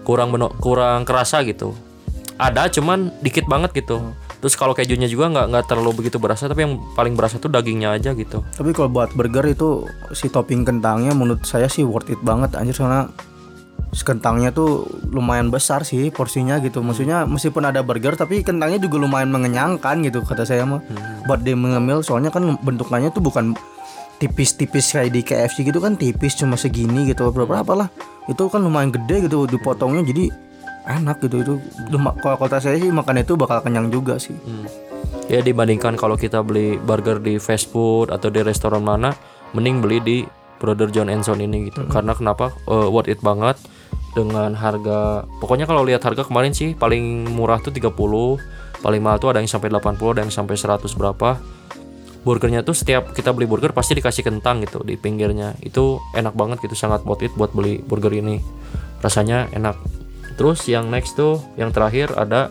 kurang 0.00 0.30
beno- 0.30 0.54
kurang 0.56 1.02
kerasa 1.02 1.42
gitu. 1.42 1.74
Ada 2.38 2.70
cuman 2.70 3.10
dikit 3.18 3.44
banget 3.44 3.74
gitu. 3.74 3.98
Terus 4.36 4.54
kalau 4.54 4.70
kejunya 4.70 5.08
juga 5.08 5.26
nggak 5.26 5.46
nggak 5.48 5.64
terlalu 5.66 6.04
begitu 6.04 6.20
berasa 6.20 6.46
tapi 6.46 6.62
yang 6.62 6.78
paling 6.92 7.16
berasa 7.16 7.36
tuh 7.36 7.48
dagingnya 7.48 7.96
aja 7.96 8.12
gitu. 8.12 8.44
Tapi 8.46 8.70
kalau 8.70 8.86
buat 8.86 9.10
burger 9.10 9.42
itu 9.48 9.82
si 10.12 10.28
topping 10.28 10.62
kentangnya 10.62 11.10
menurut 11.10 11.42
saya 11.42 11.66
sih 11.66 11.82
worth 11.82 12.06
it 12.06 12.20
banget 12.20 12.54
anjir 12.54 12.76
soalnya 12.76 13.10
kentangnya 13.92 14.50
tuh 14.52 14.86
lumayan 15.08 15.48
besar 15.48 15.82
sih 15.86 16.10
porsinya 16.10 16.58
gitu. 16.60 16.82
Maksudnya 16.82 17.24
meskipun 17.24 17.66
ada 17.66 17.80
burger 17.80 18.14
tapi 18.18 18.42
kentangnya 18.42 18.82
juga 18.82 19.02
lumayan 19.02 19.30
mengenyangkan 19.30 20.02
gitu 20.04 20.22
kata 20.22 20.44
saya 20.44 20.66
mah. 20.66 20.82
Buat 21.24 21.42
dia 21.46 21.58
mengemil 21.58 22.02
soalnya 22.02 22.30
kan 22.30 22.58
bentukannya 22.60 23.10
tuh 23.14 23.22
bukan 23.22 23.56
tipis-tipis 24.16 24.96
kayak 24.96 25.12
di 25.12 25.20
KFC 25.20 25.68
gitu 25.68 25.76
kan 25.76 25.92
tipis 25.92 26.40
cuma 26.40 26.56
segini 26.56 27.04
gitu 27.04 27.28
berapa 27.28 27.68
lah 27.76 27.92
itu 28.32 28.48
kan 28.48 28.64
lumayan 28.64 28.88
gede 28.88 29.28
gitu 29.28 29.44
dipotongnya 29.44 30.08
jadi 30.08 30.32
enak 30.88 31.20
gitu 31.20 31.44
itu 31.44 31.54
kalau 32.24 32.40
kata 32.40 32.64
saya 32.64 32.80
sih 32.80 32.88
makan 32.88 33.20
itu 33.20 33.36
bakal 33.36 33.60
kenyang 33.60 33.92
juga 33.92 34.16
sih 34.16 34.32
Hmm. 34.46 34.64
Ya 35.26 35.42
dibandingkan 35.42 35.98
kalau 35.98 36.14
kita 36.14 36.38
beli 36.46 36.78
burger 36.78 37.18
di 37.18 37.42
fast 37.42 37.66
food 37.74 38.14
atau 38.14 38.30
di 38.30 38.46
restoran 38.46 38.86
mana, 38.86 39.10
mending 39.58 39.82
beli 39.82 39.98
di 39.98 40.16
Brother 40.62 40.86
John 40.86 41.10
and 41.10 41.26
Son 41.26 41.42
ini 41.42 41.66
gitu. 41.66 41.82
Karena 41.90 42.14
kenapa? 42.14 42.54
Eh, 42.70 42.86
worth 42.86 43.10
it 43.10 43.18
banget 43.22 43.58
dengan 44.16 44.56
harga. 44.56 45.28
Pokoknya 45.44 45.68
kalau 45.68 45.84
lihat 45.84 46.00
harga 46.00 46.24
kemarin 46.24 46.56
sih 46.56 46.72
paling 46.72 47.28
murah 47.28 47.60
tuh 47.60 47.68
30, 47.68 47.92
paling 48.80 49.00
mahal 49.04 49.20
tuh 49.20 49.28
ada 49.36 49.44
yang 49.44 49.50
sampai 49.52 49.68
80, 49.68 50.16
ada 50.16 50.24
yang 50.24 50.32
sampai 50.32 50.56
100 50.56 50.96
berapa. 50.96 51.36
Burgernya 52.24 52.66
tuh 52.66 52.74
setiap 52.74 53.14
kita 53.14 53.30
beli 53.30 53.46
burger 53.46 53.70
pasti 53.70 53.94
dikasih 53.94 54.26
kentang 54.26 54.64
gitu 54.64 54.82
di 54.82 54.96
pinggirnya. 54.96 55.54
Itu 55.60 56.00
enak 56.16 56.34
banget 56.34 56.64
gitu, 56.64 56.74
sangat 56.74 57.04
worth 57.04 57.22
it 57.22 57.30
buat 57.36 57.52
beli 57.52 57.78
burger 57.84 58.10
ini. 58.10 58.40
Rasanya 59.04 59.52
enak. 59.52 59.76
Terus 60.34 60.66
yang 60.66 60.90
next 60.90 61.14
tuh, 61.14 61.38
yang 61.54 61.70
terakhir 61.70 62.10
ada 62.18 62.50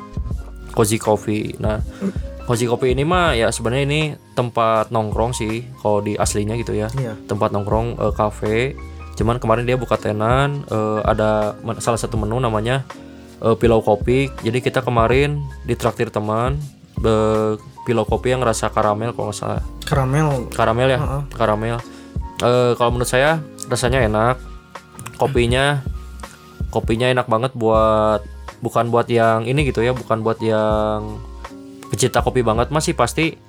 Cozy 0.72 0.96
Coffee. 0.96 1.60
Nah, 1.60 1.84
Cozy 2.46 2.70
Coffee 2.70 2.94
ini 2.94 3.02
mah 3.04 3.34
ya 3.34 3.50
sebenarnya 3.50 3.84
ini 3.90 4.02
tempat 4.38 4.94
nongkrong 4.94 5.34
sih 5.34 5.66
kalau 5.82 6.00
di 6.00 6.14
aslinya 6.16 6.54
gitu 6.56 6.78
ya. 6.78 6.88
Iya. 6.94 7.18
Tempat 7.26 7.50
nongkrong 7.52 8.00
eh, 8.00 8.14
cafe. 8.14 8.58
Cuman 9.16 9.40
kemarin 9.40 9.64
dia 9.64 9.80
buka 9.80 9.96
tenan 9.96 10.68
eh, 10.68 11.00
ada 11.04 11.56
salah 11.80 12.00
satu 12.00 12.20
menu 12.20 12.38
namanya 12.40 12.84
eh, 13.42 13.56
pilau 13.56 13.80
kopi. 13.80 14.28
Jadi 14.44 14.60
kita 14.60 14.84
kemarin 14.84 15.40
ditraktir 15.64 16.12
teman 16.12 16.60
eh, 17.00 17.56
pilau 17.86 18.04
kopi 18.04 18.36
yang 18.36 18.44
rasa 18.44 18.68
karamel 18.68 19.16
kalau 19.16 19.32
nggak 19.32 19.40
salah. 19.40 19.64
karamel 19.86 20.50
Karamel 20.52 20.90
ya, 20.90 21.00
Heeh. 21.00 21.22
karamel. 21.38 21.78
Eh, 22.44 22.72
kalau 22.76 22.92
menurut 22.92 23.10
saya 23.10 23.40
rasanya 23.72 24.04
enak. 24.04 24.36
Kopinya 25.16 25.80
kopinya 26.76 27.08
enak 27.08 27.32
banget 27.32 27.56
buat 27.56 28.20
bukan 28.60 28.92
buat 28.92 29.08
yang 29.08 29.48
ini 29.48 29.64
gitu 29.72 29.80
ya, 29.80 29.96
bukan 29.96 30.20
buat 30.20 30.44
yang 30.44 31.24
pecinta 31.88 32.20
kopi 32.20 32.44
banget 32.44 32.68
masih 32.68 32.92
pasti 32.98 33.40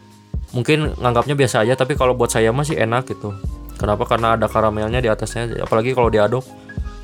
mungkin 0.55 0.95
nganggapnya 0.95 1.35
biasa 1.35 1.67
aja 1.67 1.75
tapi 1.75 1.99
kalau 1.99 2.15
buat 2.15 2.31
saya 2.31 2.55
masih 2.55 2.79
enak 2.79 3.11
gitu. 3.11 3.35
Kenapa? 3.77 4.09
Karena 4.09 4.37
ada 4.37 4.49
karamelnya 4.49 5.01
di 5.05 5.09
atasnya. 5.13 5.65
Apalagi 5.65 5.93
kalau 5.93 6.09
diaduk 6.09 6.45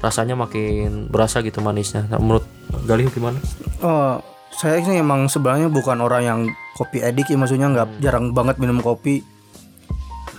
rasanya 0.02 0.34
makin 0.34 1.06
berasa 1.06 1.44
gitu 1.44 1.62
manisnya. 1.62 2.08
Nah, 2.10 2.18
menurut 2.18 2.44
Galih 2.88 3.06
gimana? 3.12 3.38
Oh, 3.84 4.18
saya 4.50 4.82
sih 4.82 4.98
emang 4.98 5.28
sebenarnya 5.28 5.68
bukan 5.68 6.00
orang 6.02 6.22
yang 6.24 6.40
kopi 6.74 7.04
edik 7.04 7.30
ya 7.30 7.36
maksudnya 7.36 7.68
nggak 7.70 8.02
jarang 8.02 8.32
banget 8.32 8.58
minum 8.58 8.80
kopi. 8.80 9.22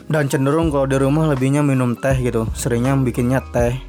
Dan 0.10 0.28
cenderung 0.28 0.68
kalau 0.68 0.84
di 0.90 1.00
rumah 1.00 1.32
lebihnya 1.32 1.64
minum 1.64 1.96
teh 1.96 2.18
gitu. 2.20 2.50
Seringnya 2.58 2.98
bikinnya 3.00 3.40
teh. 3.54 3.80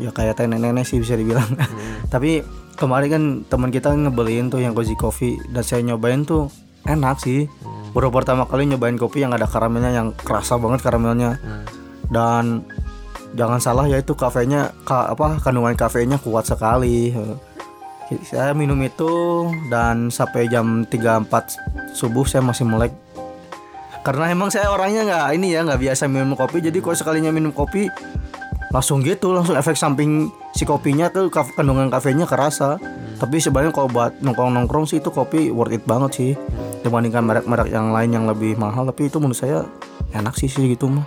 Ya 0.00 0.08
kayak 0.08 0.40
teh 0.40 0.48
nenek-nenek 0.48 0.88
sih 0.88 0.96
bisa 0.96 1.18
dibilang. 1.18 1.46
Tapi 2.12 2.40
kemarin 2.80 3.08
kan 3.12 3.22
teman 3.52 3.68
kita 3.68 3.92
ngebeliin 3.92 4.48
tuh 4.48 4.64
yang 4.64 4.72
cozy 4.72 4.96
coffee. 4.96 5.36
Dan 5.52 5.60
saya 5.60 5.84
nyobain 5.84 6.24
tuh 6.24 6.48
enak 6.88 7.20
sih 7.20 7.46
baru 7.92 8.08
pertama 8.08 8.48
kali 8.48 8.64
nyobain 8.68 8.96
kopi 8.96 9.20
yang 9.20 9.36
ada 9.36 9.44
karamelnya 9.44 9.92
yang 9.92 10.16
kerasa 10.16 10.56
banget 10.56 10.80
karamelnya 10.80 11.36
dan 12.12 12.64
jangan 13.32 13.60
salah 13.60 13.84
ya 13.88 14.00
itu 14.00 14.12
kafenya 14.12 14.72
ka, 14.84 15.12
apa 15.12 15.40
kandungan 15.40 15.76
kafeinnya 15.76 16.20
kuat 16.20 16.48
sekali. 16.48 17.12
Saya 18.28 18.52
minum 18.52 18.76
itu 18.84 19.48
dan 19.72 20.12
sampai 20.12 20.44
jam 20.52 20.84
3-4 20.84 21.96
subuh 21.96 22.28
saya 22.28 22.44
masih 22.44 22.68
melek. 22.68 22.92
Karena 24.04 24.28
emang 24.28 24.52
saya 24.52 24.68
orangnya 24.68 25.08
nggak 25.08 25.26
ini 25.40 25.56
ya 25.56 25.64
nggak 25.64 25.80
biasa 25.80 26.12
minum 26.12 26.36
kopi. 26.36 26.60
Jadi 26.60 26.84
kalau 26.84 26.92
sekalinya 26.92 27.32
minum 27.32 27.56
kopi 27.56 27.88
langsung 28.68 29.00
gitu 29.00 29.32
langsung 29.32 29.56
efek 29.56 29.76
samping 29.76 30.28
si 30.52 30.68
kopinya 30.68 31.08
tuh 31.08 31.32
kandungan 31.32 31.88
kafeinnya 31.88 32.28
kerasa. 32.28 32.76
Tapi 33.16 33.40
sebenarnya 33.40 33.72
kalau 33.72 33.88
buat 33.88 34.20
nongkrong 34.20 34.52
nongkrong 34.60 34.84
sih 34.84 35.00
itu 35.00 35.08
kopi 35.08 35.48
worth 35.48 35.72
it 35.72 35.84
banget 35.88 36.10
sih 36.12 36.32
dibandingkan 36.82 37.22
merek-merek 37.22 37.70
yang 37.70 37.90
lain 37.90 38.10
yang 38.12 38.24
lebih 38.26 38.54
mahal 38.54 38.84
tapi 38.84 39.06
itu 39.06 39.16
menurut 39.16 39.38
saya 39.38 39.64
enak 40.10 40.34
sih 40.34 40.46
sih 40.46 40.66
gitu 40.68 40.86
mah 40.86 41.06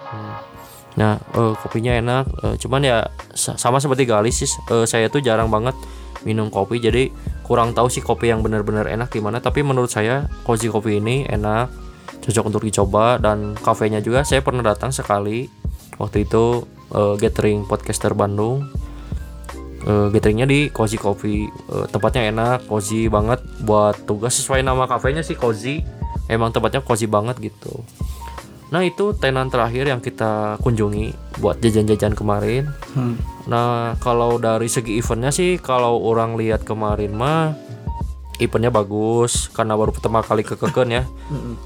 Nah, 0.95 1.19
eh, 1.19 1.53
kopinya 1.59 1.91
enak. 1.91 2.25
eh, 2.39 2.55
cuman 2.55 2.79
ya 2.79 3.03
sa- 3.35 3.59
sama 3.59 3.83
seperti 3.83 4.07
Galis 4.07 4.39
sih, 4.39 4.51
eh, 4.71 4.87
saya 4.87 5.11
tuh 5.11 5.19
jarang 5.19 5.51
banget 5.51 5.75
minum 6.23 6.47
kopi. 6.47 6.79
Jadi 6.79 7.11
kurang 7.43 7.75
tahu 7.75 7.91
sih 7.91 7.99
kopi 7.99 8.31
yang 8.31 8.39
benar-benar 8.39 8.87
enak 8.87 9.11
gimana. 9.11 9.43
Tapi 9.43 9.59
menurut 9.59 9.91
saya 9.91 10.23
Cozy 10.47 10.71
Coffee 10.71 11.03
ini 11.03 11.27
enak, 11.27 11.67
cocok 12.23 12.47
untuk 12.47 12.63
dicoba 12.63 13.19
dan 13.19 13.59
kafenya 13.59 13.99
juga 13.99 14.23
saya 14.23 14.39
pernah 14.39 14.63
datang 14.63 14.95
sekali. 14.95 15.51
Waktu 15.99 16.23
itu 16.23 16.63
eh, 16.89 17.13
gathering 17.19 17.67
podcaster 17.67 18.15
Bandung. 18.15 18.63
Eh, 19.85 20.07
gatheringnya 20.09 20.49
di 20.49 20.73
Cozy 20.73 20.97
Coffee. 20.97 21.45
Eh, 21.45 21.85
tempatnya 21.93 22.33
enak, 22.33 22.65
cozy 22.65 23.05
banget 23.05 23.45
buat 23.61 23.93
tugas 24.09 24.33
sesuai 24.41 24.65
nama 24.65 24.89
kafenya 24.89 25.21
sih 25.21 25.37
cozy. 25.37 25.85
Emang 26.25 26.49
tempatnya 26.49 26.81
cozy 26.81 27.05
banget 27.05 27.37
gitu. 27.37 27.85
Nah 28.73 28.81
itu 28.81 29.13
tenan 29.13 29.53
terakhir 29.53 29.85
yang 29.85 30.01
kita 30.01 30.57
kunjungi 30.65 31.37
buat 31.37 31.61
jajan-jajan 31.61 32.17
kemarin. 32.17 32.73
Hmm. 32.97 33.13
Nah 33.45 33.93
kalau 34.01 34.41
dari 34.41 34.65
segi 34.65 34.97
eventnya 34.97 35.29
sih 35.29 35.61
kalau 35.61 36.01
orang 36.01 36.33
lihat 36.33 36.65
kemarin 36.65 37.13
mah 37.13 37.53
eventnya 38.41 38.73
bagus 38.73 39.53
karena 39.53 39.77
baru 39.77 39.93
pertama 39.93 40.25
kali 40.25 40.41
ke 40.41 40.57
Keken 40.57 40.89
ya. 40.89 41.05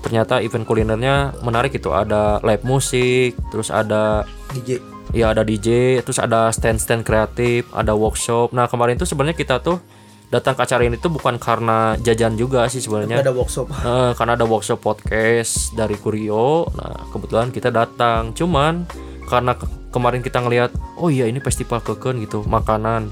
Ternyata 0.03 0.43
event 0.43 0.67
kulinernya 0.67 1.39
menarik 1.39 1.71
itu 1.71 1.87
ada 1.95 2.43
live 2.43 2.67
musik, 2.67 3.39
terus 3.47 3.71
ada 3.71 4.27
DJ 4.51 4.98
ya 5.11 5.31
ada 5.31 5.41
DJ, 5.41 5.99
terus 5.99 6.17
ada 6.17 6.49
stand-stand 6.49 7.01
kreatif, 7.01 7.65
ada 7.71 7.93
workshop. 7.93 8.51
Nah 8.51 8.65
kemarin 8.65 8.95
tuh 8.95 9.05
sebenarnya 9.05 9.33
kita 9.33 9.59
tuh 9.59 9.81
datang 10.29 10.53
ke 10.53 10.61
acara 10.61 10.85
ini 10.85 10.93
tuh 10.95 11.09
bukan 11.09 11.35
karena 11.35 11.97
jajan 11.97 12.37
juga 12.37 12.69
sih 12.69 12.77
sebenarnya. 12.77 13.19
ada 13.19 13.33
workshop 13.33 13.65
Eh, 13.81 14.11
karena 14.13 14.37
ada 14.37 14.45
workshop 14.45 14.77
podcast 14.77 15.73
dari 15.73 15.97
Kurio. 15.97 16.69
Nah, 16.69 17.09
kebetulan 17.09 17.49
kita 17.49 17.69
datang. 17.69 18.31
Cuman 18.31 18.85
karena 19.25 19.53
ke- 19.53 19.65
kemarin 19.89 20.21
kita 20.21 20.37
ngelihat, 20.39 20.69
oh 20.95 21.09
iya 21.09 21.25
ini 21.25 21.37
festival 21.39 21.81
keken 21.81 22.21
gitu, 22.21 22.45
makanan. 22.45 23.09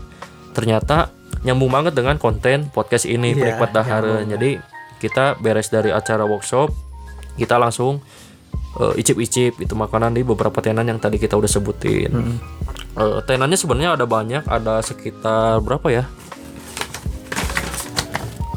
Ternyata 0.54 1.10
nyambung 1.42 1.70
banget 1.70 1.94
dengan 1.94 2.18
konten 2.18 2.70
podcast 2.70 3.06
ini, 3.06 3.34
Iya, 3.34 3.58
Penikmat 3.58 3.70
Dahare. 3.72 4.26
Jadi 4.26 4.58
kita 4.98 5.38
beres 5.38 5.70
dari 5.70 5.90
acara 5.90 6.22
workshop, 6.22 6.70
kita 7.34 7.58
langsung 7.58 8.02
eh, 8.80 8.94
icip-icip 9.02 9.60
itu 9.60 9.74
makanan 9.74 10.16
di 10.16 10.22
beberapa 10.22 10.62
tenan 10.62 10.88
yang 10.88 11.00
tadi 11.02 11.18
kita 11.18 11.36
udah 11.36 11.50
sebutin. 11.50 12.12
Eh, 12.98 13.20
tenannya 13.26 13.58
sebenarnya 13.58 13.98
ada 13.98 14.06
banyak, 14.06 14.44
ada 14.46 14.82
sekitar 14.82 15.62
berapa 15.62 15.88
ya? 15.90 16.04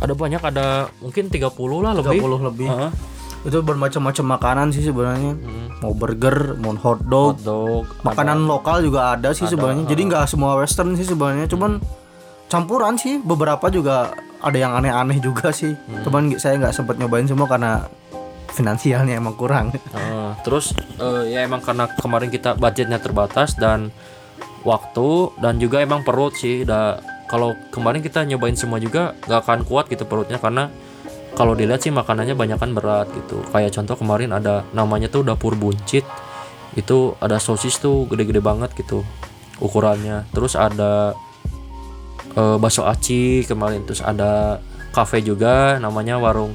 Ada 0.00 0.16
banyak, 0.16 0.40
ada 0.40 0.88
mungkin 1.04 1.28
30 1.28 1.84
lah 1.84 1.92
lebih. 1.92 2.20
30 2.24 2.48
lebih 2.48 2.68
Heeh. 2.68 2.92
itu 3.40 3.56
bermacam-macam 3.64 4.36
makanan 4.36 4.68
sih 4.68 4.84
sebenarnya 4.84 5.32
mau 5.80 5.96
burger 5.96 6.60
mau 6.60 6.76
hotdog 6.76 7.40
hotdog 7.40 7.88
makanan 8.04 8.44
lokal 8.44 8.84
juga 8.84 9.16
ada 9.16 9.32
sih 9.32 9.48
sebenarnya 9.48 9.88
jadi 9.88 10.12
nggak 10.12 10.28
semua 10.28 10.60
western 10.60 10.92
sih 10.92 11.08
sebenarnya 11.08 11.48
cuman 11.48 11.80
campuran 12.52 13.00
sih 13.00 13.16
beberapa 13.24 13.72
juga 13.72 14.12
ada 14.42 14.58
yang 14.58 14.72
aneh-aneh 14.74 15.22
juga 15.22 15.54
sih. 15.54 15.72
Hmm. 15.76 16.02
Cuman 16.02 16.22
saya 16.40 16.58
nggak 16.58 16.74
sempat 16.74 16.96
nyobain 16.96 17.28
semua 17.28 17.46
karena 17.46 17.86
finansialnya 18.52 19.16
emang 19.16 19.34
kurang. 19.38 19.72
Eh, 19.74 20.32
terus 20.42 20.74
eh, 20.98 21.34
ya 21.34 21.46
emang 21.46 21.62
karena 21.62 21.86
kemarin 21.98 22.30
kita 22.30 22.58
budgetnya 22.58 22.98
terbatas 22.98 23.54
dan 23.58 23.94
waktu 24.66 25.32
dan 25.40 25.56
juga 25.56 25.80
emang 25.80 26.04
perut 26.04 26.36
sih 26.36 26.62
udah 26.68 27.00
kalau 27.30 27.54
kemarin 27.70 28.02
kita 28.02 28.26
nyobain 28.26 28.58
semua 28.58 28.82
juga 28.82 29.14
gak 29.24 29.46
akan 29.46 29.60
kuat 29.64 29.86
gitu 29.88 30.04
perutnya 30.04 30.36
karena 30.36 30.68
kalau 31.38 31.54
dilihat 31.54 31.80
sih 31.80 31.94
makanannya 31.94 32.34
banyak 32.34 32.58
kan 32.58 32.74
berat 32.74 33.08
gitu 33.14 33.40
kayak 33.54 33.72
contoh 33.72 33.96
kemarin 33.96 34.34
ada 34.34 34.66
namanya 34.74 35.06
tuh 35.06 35.22
dapur 35.22 35.54
buncit 35.54 36.02
itu 36.74 37.14
ada 37.22 37.38
sosis 37.38 37.78
tuh 37.78 38.04
gede-gede 38.10 38.42
banget 38.42 38.74
gitu 38.76 39.06
ukurannya 39.62 40.26
terus 40.34 40.58
ada 40.58 41.14
eh, 42.34 42.56
bakso 42.58 42.84
aci 42.84 43.46
kemarin 43.46 43.86
terus 43.86 44.02
ada 44.02 44.58
cafe 44.90 45.22
juga 45.22 45.78
namanya 45.78 46.18
warung 46.18 46.52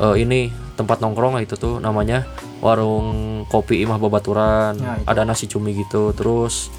eh, 0.00 0.16
ini 0.24 0.67
tempat 0.78 0.98
nongkrong 0.98 1.34
lah 1.34 1.42
itu 1.42 1.54
tuh 1.54 1.76
namanya 1.76 2.22
warung 2.60 3.08
kopi 3.44 3.82
Imah 3.82 3.98
Babaturan 3.98 4.78
Ya, 4.78 4.94
itu. 4.94 5.04
ada 5.04 5.22
nasi 5.22 5.44
cumi 5.44 5.74
gitu 5.74 6.10
terus 6.12 6.70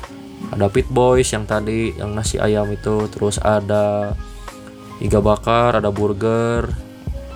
ada 0.50 0.66
Pit 0.66 0.88
Boys 0.88 1.28
yang 1.28 1.44
tadi 1.44 1.92
yang 1.94 2.12
nasi 2.12 2.38
ayam 2.38 2.66
itu 2.70 3.06
terus 3.08 3.36
ada 3.38 4.16
iga 4.98 5.20
bakar 5.20 5.76
ada 5.76 5.90
burger 5.90 6.72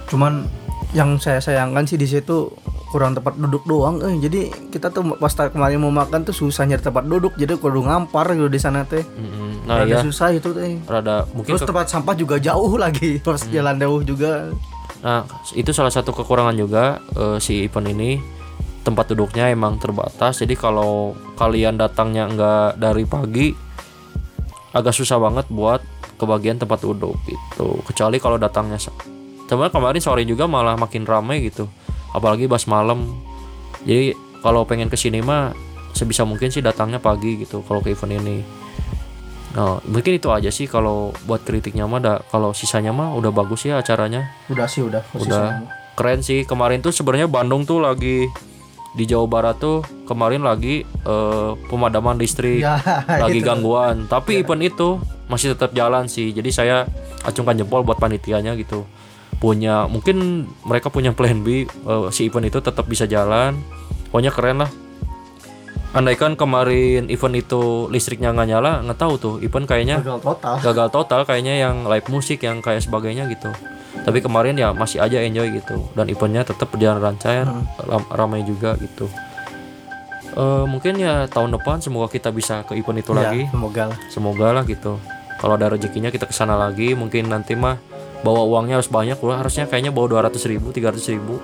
Cuman 0.06 0.46
yang 0.92 1.18
saya 1.18 1.40
sayangkan 1.40 1.84
sih 1.84 1.96
di 1.96 2.06
situ 2.06 2.54
kurang 2.88 3.18
tempat 3.18 3.34
duduk 3.34 3.66
doang. 3.66 3.98
Eh, 4.00 4.22
jadi 4.22 4.42
kita 4.70 4.94
tuh 4.94 5.18
pas 5.18 5.34
kemarin 5.34 5.82
mau 5.82 5.90
makan 5.90 6.22
tuh 6.22 6.36
susah 6.36 6.64
nyari 6.64 6.78
tempat 6.80 7.02
duduk. 7.04 7.34
Jadi 7.34 7.58
kudu 7.58 7.82
ngampar 7.82 8.30
gitu 8.32 8.46
di 8.46 8.62
sana 8.62 8.86
teh. 8.86 9.02
Mm-mm. 9.02 9.66
nah 9.66 9.82
Rada 9.82 9.90
ya 9.90 9.98
susah 10.00 10.30
itu 10.30 10.54
teh. 10.54 10.78
rada 10.86 11.26
mungkin 11.34 11.50
Terus 11.50 11.66
ke- 11.66 11.70
tempat 11.74 11.90
sampah 11.90 12.14
juga 12.14 12.38
jauh 12.38 12.78
lagi. 12.78 13.18
Terus 13.18 13.42
Hmm. 13.42 13.52
jalan 13.52 13.76
jauh 13.80 14.02
juga. 14.06 14.54
Nah, 15.04 15.28
itu 15.52 15.76
salah 15.76 15.92
satu 15.92 16.16
kekurangan 16.16 16.56
juga 16.56 17.04
eh, 17.16 17.38
si 17.44 17.68
event 17.68 17.92
ini 17.92 18.20
tempat 18.84 19.12
duduknya 19.16 19.52
emang 19.52 19.80
terbatas. 19.80 20.44
Jadi 20.44 20.56
kalau 20.56 21.16
kalian 21.40 21.80
datangnya 21.80 22.28
nggak 22.28 22.70
dari 22.80 23.04
pagi, 23.08 23.52
agak 24.76 24.96
susah 24.96 25.20
banget 25.20 25.48
buat 25.52 25.80
kebagian 26.20 26.60
tempat 26.60 26.84
duduk 26.84 27.16
gitu. 27.28 27.80
Kecuali 27.88 28.20
kalau 28.20 28.40
datangnya 28.40 28.80
se- 28.80 28.96
Sebenarnya 29.44 29.76
kemarin 29.76 30.02
sore 30.02 30.24
juga 30.26 30.48
malah 30.50 30.74
makin 30.80 31.04
ramai 31.06 31.46
gitu. 31.46 31.70
Apalagi 32.16 32.48
pas 32.50 32.64
malam. 32.66 33.06
Jadi 33.84 34.16
kalau 34.42 34.66
pengen 34.66 34.88
ke 34.90 34.98
sini 34.98 35.22
mah 35.22 35.54
sebisa 35.94 36.26
mungkin 36.26 36.50
sih 36.50 36.64
datangnya 36.64 36.98
pagi 36.98 37.38
gitu 37.38 37.62
kalau 37.68 37.84
ke 37.84 37.94
event 37.94 38.18
ini. 38.24 38.63
Nah, 39.54 39.78
mungkin 39.86 40.18
itu 40.18 40.34
aja 40.34 40.50
sih 40.50 40.66
kalau 40.66 41.14
buat 41.30 41.46
kritiknya 41.46 41.86
mah 41.86 42.02
da- 42.02 42.22
kalau 42.34 42.58
sisanya 42.58 42.90
mah 42.90 43.14
udah 43.14 43.30
bagus 43.30 43.70
ya 43.70 43.78
acaranya. 43.78 44.34
Udah 44.50 44.66
sih 44.66 44.82
udah. 44.82 45.06
udah. 45.14 45.62
keren 45.94 46.26
sih 46.26 46.42
kemarin 46.42 46.82
tuh 46.82 46.90
sebenarnya 46.90 47.30
Bandung 47.30 47.70
tuh 47.70 47.78
lagi 47.78 48.26
di 48.98 49.06
Jawa 49.06 49.30
Barat 49.30 49.62
tuh 49.62 49.86
kemarin 50.10 50.42
lagi 50.42 50.82
eh, 50.82 51.52
pemadaman 51.70 52.18
listrik. 52.18 52.66
Ya, 52.66 52.82
lagi 53.24 53.42
itu. 53.42 53.46
gangguan. 53.46 54.10
Tapi 54.10 54.42
event 54.42 54.62
itu 54.66 54.98
masih 55.30 55.54
tetap 55.54 55.70
jalan 55.78 56.10
sih. 56.10 56.34
Jadi 56.34 56.50
saya 56.50 56.90
acungkan 57.22 57.54
jempol 57.54 57.86
buat 57.86 58.02
panitianya 58.02 58.58
gitu. 58.58 58.90
Punya 59.38 59.86
mungkin 59.86 60.50
mereka 60.66 60.90
punya 60.90 61.14
plan 61.14 61.46
B 61.46 61.70
eh, 61.70 62.06
si 62.10 62.26
event 62.26 62.50
itu 62.50 62.58
tetap 62.58 62.90
bisa 62.90 63.06
jalan. 63.06 63.54
Pokoknya 64.10 64.34
keren 64.34 64.66
lah 64.66 64.70
andaikan 65.94 66.34
kemarin 66.34 67.06
event 67.08 67.36
itu 67.36 67.62
listriknya 67.88 68.30
nggak 68.30 68.48
nyala 68.48 68.82
nggak 68.82 68.98
tahu 68.98 69.14
tuh. 69.16 69.36
Event 69.40 69.64
kayaknya 69.64 69.98
Gagal 70.00 70.20
total. 70.20 70.56
gagal 70.60 70.88
total 70.92 71.22
kayaknya 71.24 71.56
yang 71.60 71.86
live 71.86 72.08
musik 72.08 72.42
yang 72.42 72.60
kayak 72.60 72.82
sebagainya 72.82 73.26
gitu. 73.28 73.54
Tapi 73.96 74.20
kemarin 74.20 74.54
ya 74.56 74.74
masih 74.74 75.00
aja 75.00 75.22
enjoy 75.22 75.54
gitu. 75.54 75.86
Dan 75.94 76.10
eventnya 76.10 76.42
tetap 76.42 76.68
berjalan 76.68 77.00
lancar 77.00 77.46
ram- 77.80 78.10
ramai 78.10 78.42
juga 78.42 78.74
gitu. 78.76 79.06
Eh, 80.34 80.66
mungkin 80.66 80.98
ya 80.98 81.30
tahun 81.30 81.54
depan 81.54 81.78
semoga 81.78 82.10
kita 82.10 82.30
bisa 82.30 82.66
ke 82.66 82.74
event 82.74 83.00
itu 83.00 83.14
Ya, 83.14 83.18
lagi. 83.24 83.42
semoga 83.48 83.84
lah. 83.86 83.98
semoga 84.10 84.48
lah 84.52 84.64
gitu. 84.66 84.98
Kalau 85.38 85.54
ada 85.54 85.70
rezekinya 85.70 86.10
kita 86.10 86.26
ke 86.26 86.34
sana 86.34 86.56
lagi 86.56 86.94
mungkin 86.94 87.28
nanti 87.28 87.54
mah 87.54 87.78
bawa 88.24 88.42
uangnya 88.42 88.80
harus 88.80 88.88
banyak 88.88 89.20
Wah, 89.20 89.38
harusnya 89.38 89.68
kayaknya 89.68 89.92
bawa 89.92 90.08
200 90.26 90.48
ribu 90.48 90.72
300 90.72 91.06
ribu 91.12 91.38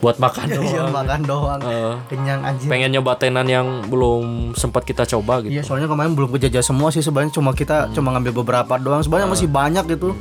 buat 0.00 0.16
makan 0.16 0.44
Iya 0.50 0.56
doang. 0.80 0.90
makan 0.90 1.20
doang. 1.22 1.60
Eh, 1.60 1.94
Kenyang 2.08 2.40
anjir. 2.42 2.66
pengen 2.66 2.90
nyoba 2.90 3.14
tenan 3.14 3.44
yang 3.44 3.66
belum 3.84 4.52
sempat 4.54 4.82
kita 4.82 5.04
coba 5.06 5.40
gitu. 5.40 5.52
Iya 5.52 5.62
soalnya 5.62 5.86
kemarin 5.86 6.12
belum 6.12 6.32
kejajah 6.32 6.60
semua 6.62 6.88
sih 6.88 7.00
sebenarnya 7.00 7.30
cuma 7.30 7.52
kita 7.52 7.92
cuma 7.92 8.10
ngambil 8.10 8.32
beberapa 8.34 8.74
doang. 8.74 9.00
Sebenarnya 9.00 9.28
masih 9.28 9.46
banyak 9.46 9.84
gitu. 9.90 10.16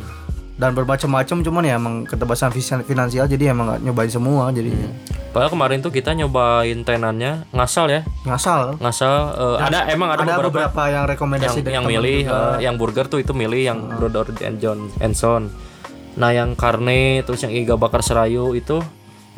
Dan 0.54 0.76
bermacam-macam 0.76 1.40
cuman 1.40 1.64
ya 1.64 1.74
emang 1.74 2.04
keterbatasan 2.04 2.52
finan- 2.52 2.84
finansial 2.84 3.24
jadi 3.26 3.56
emang 3.56 3.72
nggak 3.72 3.80
nyobain 3.82 4.12
semua 4.12 4.52
jadi 4.52 4.76
Padahal 5.32 5.48
kemarin 5.48 5.80
tuh 5.80 5.88
kita 5.88 6.12
nyobain 6.12 6.76
tenannya 6.84 7.48
ngasal 7.50 7.88
ya. 7.88 8.04
Ngasal? 8.28 8.76
Ngasal 8.76 9.16
eh, 9.32 9.58
ada 9.64 9.88
emang 9.88 10.12
ada, 10.12 10.20
ada 10.20 10.36
beberapa, 10.36 10.68
beberapa 10.68 10.82
yang 10.84 10.92
yang 10.92 11.06
rekomendasi 11.08 11.60
dari 11.62 11.74
yang 11.74 11.86
milih 11.88 12.18
juga. 12.22 12.36
eh, 12.36 12.56
yang 12.60 12.76
burger 12.76 13.06
tuh 13.08 13.24
itu 13.24 13.32
milih 13.32 13.62
yang 13.64 13.80
Brother 13.88 14.36
and 14.44 14.60
John 14.60 14.92
and 15.00 15.16
Son. 15.16 15.48
Nah 16.20 16.36
yang 16.36 16.52
karne 16.54 17.24
terus 17.24 17.40
yang 17.40 17.56
iga 17.56 17.80
bakar 17.80 18.04
serayu 18.04 18.52
itu 18.52 18.84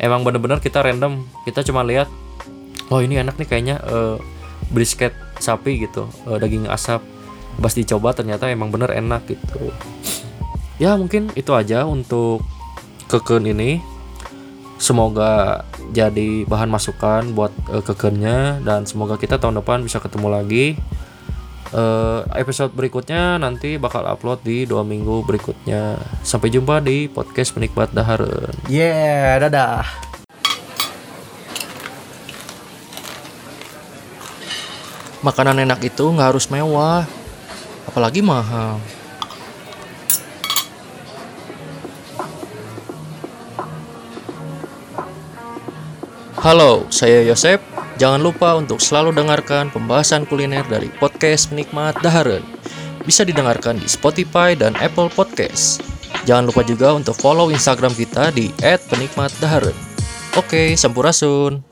emang 0.02 0.26
bener-bener 0.26 0.58
kita 0.58 0.82
random 0.82 1.24
kita 1.46 1.62
cuma 1.62 1.86
lihat 1.86 2.10
oh 2.90 3.00
ini 3.00 3.22
enak 3.22 3.38
nih 3.38 3.48
kayaknya 3.48 3.76
eh, 3.86 4.16
brisket 4.68 5.14
sapi 5.38 5.86
gitu 5.86 6.10
eh, 6.28 6.36
daging 6.36 6.66
asap. 6.68 7.00
Pas 7.60 7.72
dicoba 7.72 8.16
ternyata 8.16 8.48
emang 8.48 8.72
bener 8.72 8.92
enak 8.92 9.28
gitu. 9.28 9.72
Ya 10.80 10.96
mungkin 10.96 11.30
itu 11.38 11.52
aja 11.52 11.84
untuk 11.88 12.42
keken 13.08 13.48
ini. 13.48 13.80
Semoga 14.82 15.62
jadi 15.94 16.42
bahan 16.42 16.66
masukan 16.66 17.32
buat 17.32 17.54
eh, 17.70 17.84
kekennya 17.84 18.60
dan 18.66 18.84
semoga 18.84 19.16
kita 19.16 19.38
tahun 19.38 19.62
depan 19.62 19.84
bisa 19.86 20.02
ketemu 20.02 20.28
lagi 20.28 20.66
Eh, 21.72 22.20
episode 22.36 22.76
berikutnya 22.76 23.40
nanti 23.40 23.80
bakal 23.80 24.04
upload 24.04 24.44
di 24.44 24.68
dua 24.68 24.84
minggu 24.84 25.24
berikutnya. 25.24 25.96
Sampai 26.20 26.52
jumpa 26.52 26.84
di 26.84 27.08
podcast 27.08 27.56
penikmat 27.56 27.96
daharen 27.96 28.52
yeah 28.68 29.40
dadah. 29.40 29.80
Makanan 35.24 35.64
enak 35.64 35.80
itu 35.80 36.04
nggak 36.12 36.36
harus 36.36 36.52
mewah 36.52 37.08
apalagi 37.88 38.20
mahal. 38.20 38.76
Halo, 46.36 46.84
saya 46.92 47.24
Yosep. 47.32 47.71
Jangan 48.02 48.18
lupa 48.18 48.58
untuk 48.58 48.82
selalu 48.82 49.14
dengarkan 49.14 49.70
pembahasan 49.70 50.26
kuliner 50.26 50.66
dari 50.66 50.90
podcast 50.98 51.54
Penikmat 51.54 51.94
Daharen. 52.02 52.42
Bisa 53.06 53.22
didengarkan 53.22 53.78
di 53.78 53.86
Spotify 53.86 54.58
dan 54.58 54.74
Apple 54.82 55.06
Podcast. 55.06 55.78
Jangan 56.26 56.50
lupa 56.50 56.66
juga 56.66 56.98
untuk 56.98 57.14
follow 57.14 57.54
Instagram 57.54 57.94
kita 57.94 58.34
di 58.34 58.50
@penikmatdaharen. 58.58 59.78
Oke, 60.34 60.74
sampurasun. 60.74 61.71